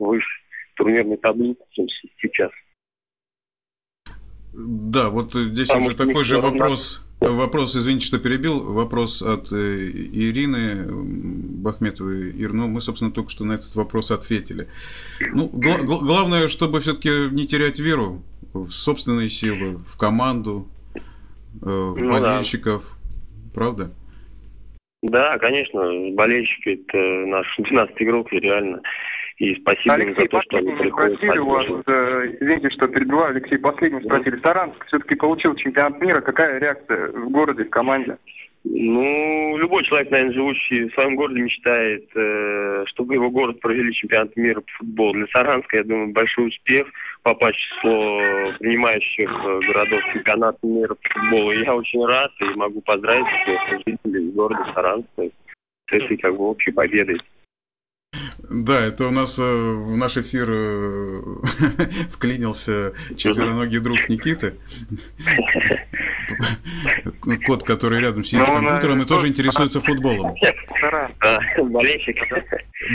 выше 0.00 0.26
турнирной 0.74 1.16
таблицы, 1.16 1.62
чем 1.70 1.86
сейчас. 2.20 2.50
Да, 4.52 5.08
вот 5.10 5.32
здесь 5.34 5.68
Потому 5.68 5.86
уже 5.86 5.96
такой 5.96 6.24
же 6.24 6.40
вопрос. 6.40 7.06
Вопрос, 7.20 7.76
извините, 7.76 8.06
что 8.06 8.18
перебил. 8.18 8.72
Вопрос 8.72 9.22
от 9.22 9.52
э, 9.52 9.56
Ирины 9.86 10.86
Бахметовой. 11.62 12.30
Ир, 12.30 12.54
ну, 12.54 12.66
мы, 12.66 12.80
собственно, 12.80 13.12
только 13.12 13.30
что 13.30 13.44
на 13.44 13.52
этот 13.52 13.76
вопрос 13.76 14.10
ответили. 14.10 14.68
Ну, 15.32 15.48
гла- 15.48 15.78
главное, 15.78 16.48
чтобы 16.48 16.80
все-таки 16.80 17.10
не 17.30 17.46
терять 17.46 17.78
веру 17.78 18.22
в 18.52 18.70
собственные 18.70 19.28
силы, 19.28 19.76
в 19.86 19.96
команду, 19.96 20.66
э, 21.62 21.66
ну, 21.66 22.10
болельщиков, 22.10 22.92
да. 22.92 23.50
правда? 23.54 23.90
Да, 25.02 25.38
конечно, 25.38 25.80
болельщики 26.12 26.80
это 26.80 26.98
наш 27.26 27.46
12 27.58 27.94
игрок, 28.02 28.32
и 28.32 28.40
реально. 28.40 28.80
И 29.38 29.54
спасибо 29.54 29.94
Алексей, 29.94 30.10
им 30.10 30.16
за 30.16 30.28
то, 30.28 30.42
что 30.42 30.56
они 30.58 30.72
приходят. 30.72 31.16
спросили 31.16 31.38
у 31.38 31.46
вас, 31.46 31.66
э, 31.86 32.36
извините, 32.40 32.68
что 32.70 32.88
перебиваю, 32.88 33.30
Алексей, 33.30 33.56
последний 33.56 34.02
спросили. 34.02 34.38
Саранск 34.40 34.84
все-таки 34.86 35.14
получил 35.14 35.54
чемпионат 35.54 35.98
мира. 35.98 36.20
Какая 36.20 36.58
реакция 36.58 37.10
в 37.10 37.30
городе, 37.30 37.64
в 37.64 37.70
команде? 37.70 38.18
Ну, 38.62 39.56
любой 39.56 39.84
человек, 39.84 40.10
наверное, 40.10 40.34
живущий 40.34 40.84
в 40.84 40.92
своем 40.92 41.16
городе, 41.16 41.40
мечтает, 41.40 42.04
э, 42.14 42.84
чтобы 42.88 43.14
его 43.14 43.30
город 43.30 43.58
провели 43.60 43.92
чемпионат 43.94 44.36
мира 44.36 44.60
по 44.60 44.70
футболу. 44.78 45.14
Для 45.14 45.26
Саранска, 45.28 45.78
я 45.78 45.84
думаю, 45.84 46.12
большой 46.12 46.48
успех 46.48 46.86
попасть 47.22 47.56
в 47.56 47.60
число 47.60 48.20
принимающих 48.58 49.30
э, 49.30 49.60
городов 49.66 50.00
чемпионата 50.12 50.58
мира 50.62 50.94
по 50.94 51.08
футболу. 51.08 51.52
И 51.52 51.62
я 51.62 51.74
очень 51.74 52.04
рад 52.04 52.32
и 52.40 52.44
могу 52.56 52.82
поздравить 52.82 53.26
всех 53.26 53.80
жителей 53.86 54.30
города 54.32 54.72
Саранска 54.74 55.22
с 55.22 55.92
этой 55.92 56.16
как 56.18 56.36
бы 56.36 56.44
общей 56.44 56.70
победой. 56.70 57.18
Да, 58.50 58.80
это 58.80 59.06
у 59.06 59.10
нас 59.10 59.38
э, 59.38 59.42
в 59.42 59.96
наш 59.96 60.16
эфир 60.16 60.48
э, 60.50 61.20
вклинился 62.10 62.92
четвероногий 63.16 63.78
друг 63.78 64.08
Никиты. 64.08 64.54
Кот, 67.46 67.62
который 67.64 68.00
рядом 68.00 68.24
сидит 68.24 68.46
с 68.46 68.48
ну, 68.48 68.56
компьютером 68.56 69.02
и 69.02 69.04
тоже 69.04 69.28
интересуется 69.28 69.80
футболом. 69.80 70.34
Болельщик. 71.58 72.16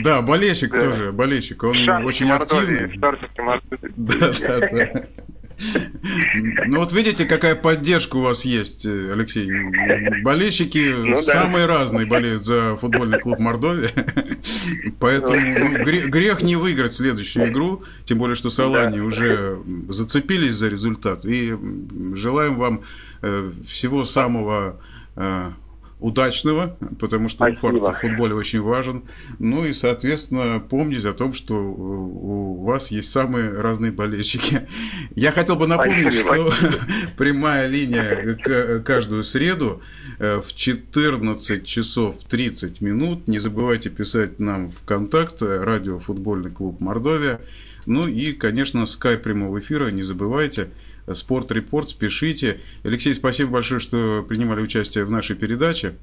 Да, 0.04 0.22
болельщик 0.22 0.72
тоже, 0.72 1.12
болельщик. 1.12 1.64
Он 1.64 1.76
очень 2.06 2.30
активный. 2.32 2.92
Да, 3.96 4.32
да, 4.42 4.60
да. 4.60 5.06
Ну 6.68 6.80
вот 6.80 6.92
видите, 6.92 7.26
какая 7.26 7.56
поддержка 7.56 8.18
у 8.18 8.22
вас 8.22 8.46
есть, 8.46 8.86
Алексей. 8.86 9.50
Болельщики 10.22 10.94
ну, 10.98 11.18
самые 11.18 11.68
да. 11.68 11.80
разные 11.80 12.06
болеют 12.06 12.44
за 12.44 12.76
футбольный 12.76 13.20
клуб 13.20 13.40
Мордовия. 13.40 13.92
Поэтому 15.00 15.36
ну, 15.36 15.84
грех, 15.84 16.10
грех 16.10 16.42
не 16.42 16.56
выиграть 16.56 16.94
следующую 16.94 17.50
игру, 17.50 17.84
тем 18.04 18.18
более, 18.18 18.36
что 18.36 18.50
Салани 18.50 19.00
да. 19.00 19.06
уже 19.06 19.60
зацепились 19.90 20.54
за 20.54 20.68
результат. 20.68 21.26
И 21.26 21.54
желаем 22.16 22.56
вам 22.56 22.82
всего 23.66 24.06
самого 24.06 24.80
э, 25.16 25.52
удачного, 26.00 26.78
потому 27.00 27.30
что 27.30 27.48
Спасибо. 27.50 27.94
в 27.94 27.98
футболе 27.98 28.36
очень 28.36 28.62
важен. 28.62 29.04
Ну 29.40 29.66
и, 29.66 29.74
соответственно, 29.74 30.60
помнить 30.60 31.06
о 31.06 31.14
том, 31.14 31.34
что 31.34 31.56
у 31.56 32.64
вас 32.64 32.92
есть 32.92 33.12
самые 33.12 33.50
разные 33.50 33.92
болельщики. 33.92 34.68
Я 35.16 35.32
хотел 35.32 35.56
бы 35.56 35.68
напомнить, 35.68 36.14
Спасибо. 36.14 36.52
что 36.52 36.68
прямая 37.18 37.68
линия 37.68 38.36
каждую 38.84 39.24
среду 39.24 39.82
э, 40.20 40.42
в 40.42 40.54
14 40.54 41.66
часов 41.66 42.18
30 42.28 42.82
минут. 42.82 43.28
Не 43.28 43.40
забывайте 43.40 43.90
писать 43.90 44.40
нам 44.40 44.72
в 44.72 44.84
контакт 44.84 45.42
радио 45.42 46.00
«Футбольный 46.00 46.52
клуб 46.52 46.82
Мордовия». 46.82 47.40
Ну 47.86 48.08
и, 48.08 48.34
конечно, 48.34 48.86
скайп 48.86 49.22
прямого 49.24 49.60
эфира, 49.60 49.90
не 49.90 50.04
забывайте– 50.04 50.70
Спорт 51.14 51.52
Репорт, 51.52 51.90
спешите. 51.90 52.62
Алексей, 52.84 53.14
спасибо 53.14 53.52
большое, 53.52 53.80
что 53.80 54.24
принимали 54.28 54.62
участие 54.62 55.06
в 55.06 55.12
нашей 55.12 55.36
передаче. 55.36 55.96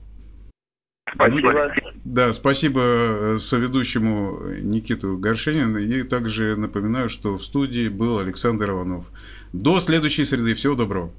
Спасибо. 1.14 1.52
Ну, 1.52 1.90
да, 2.04 2.32
спасибо 2.32 2.80
э, 2.82 3.38
соведущему 3.38 4.40
Никиту 4.60 5.18
Горшенину. 5.18 5.78
И 5.78 6.02
также 6.04 6.56
напоминаю, 6.56 7.08
что 7.08 7.36
в 7.36 7.44
студии 7.44 7.88
был 7.88 8.18
Александр 8.18 8.70
Иванов. 8.70 9.04
До 9.52 9.78
следующей 9.78 10.24
среды. 10.24 10.54
Всего 10.54 10.74
доброго. 10.74 11.12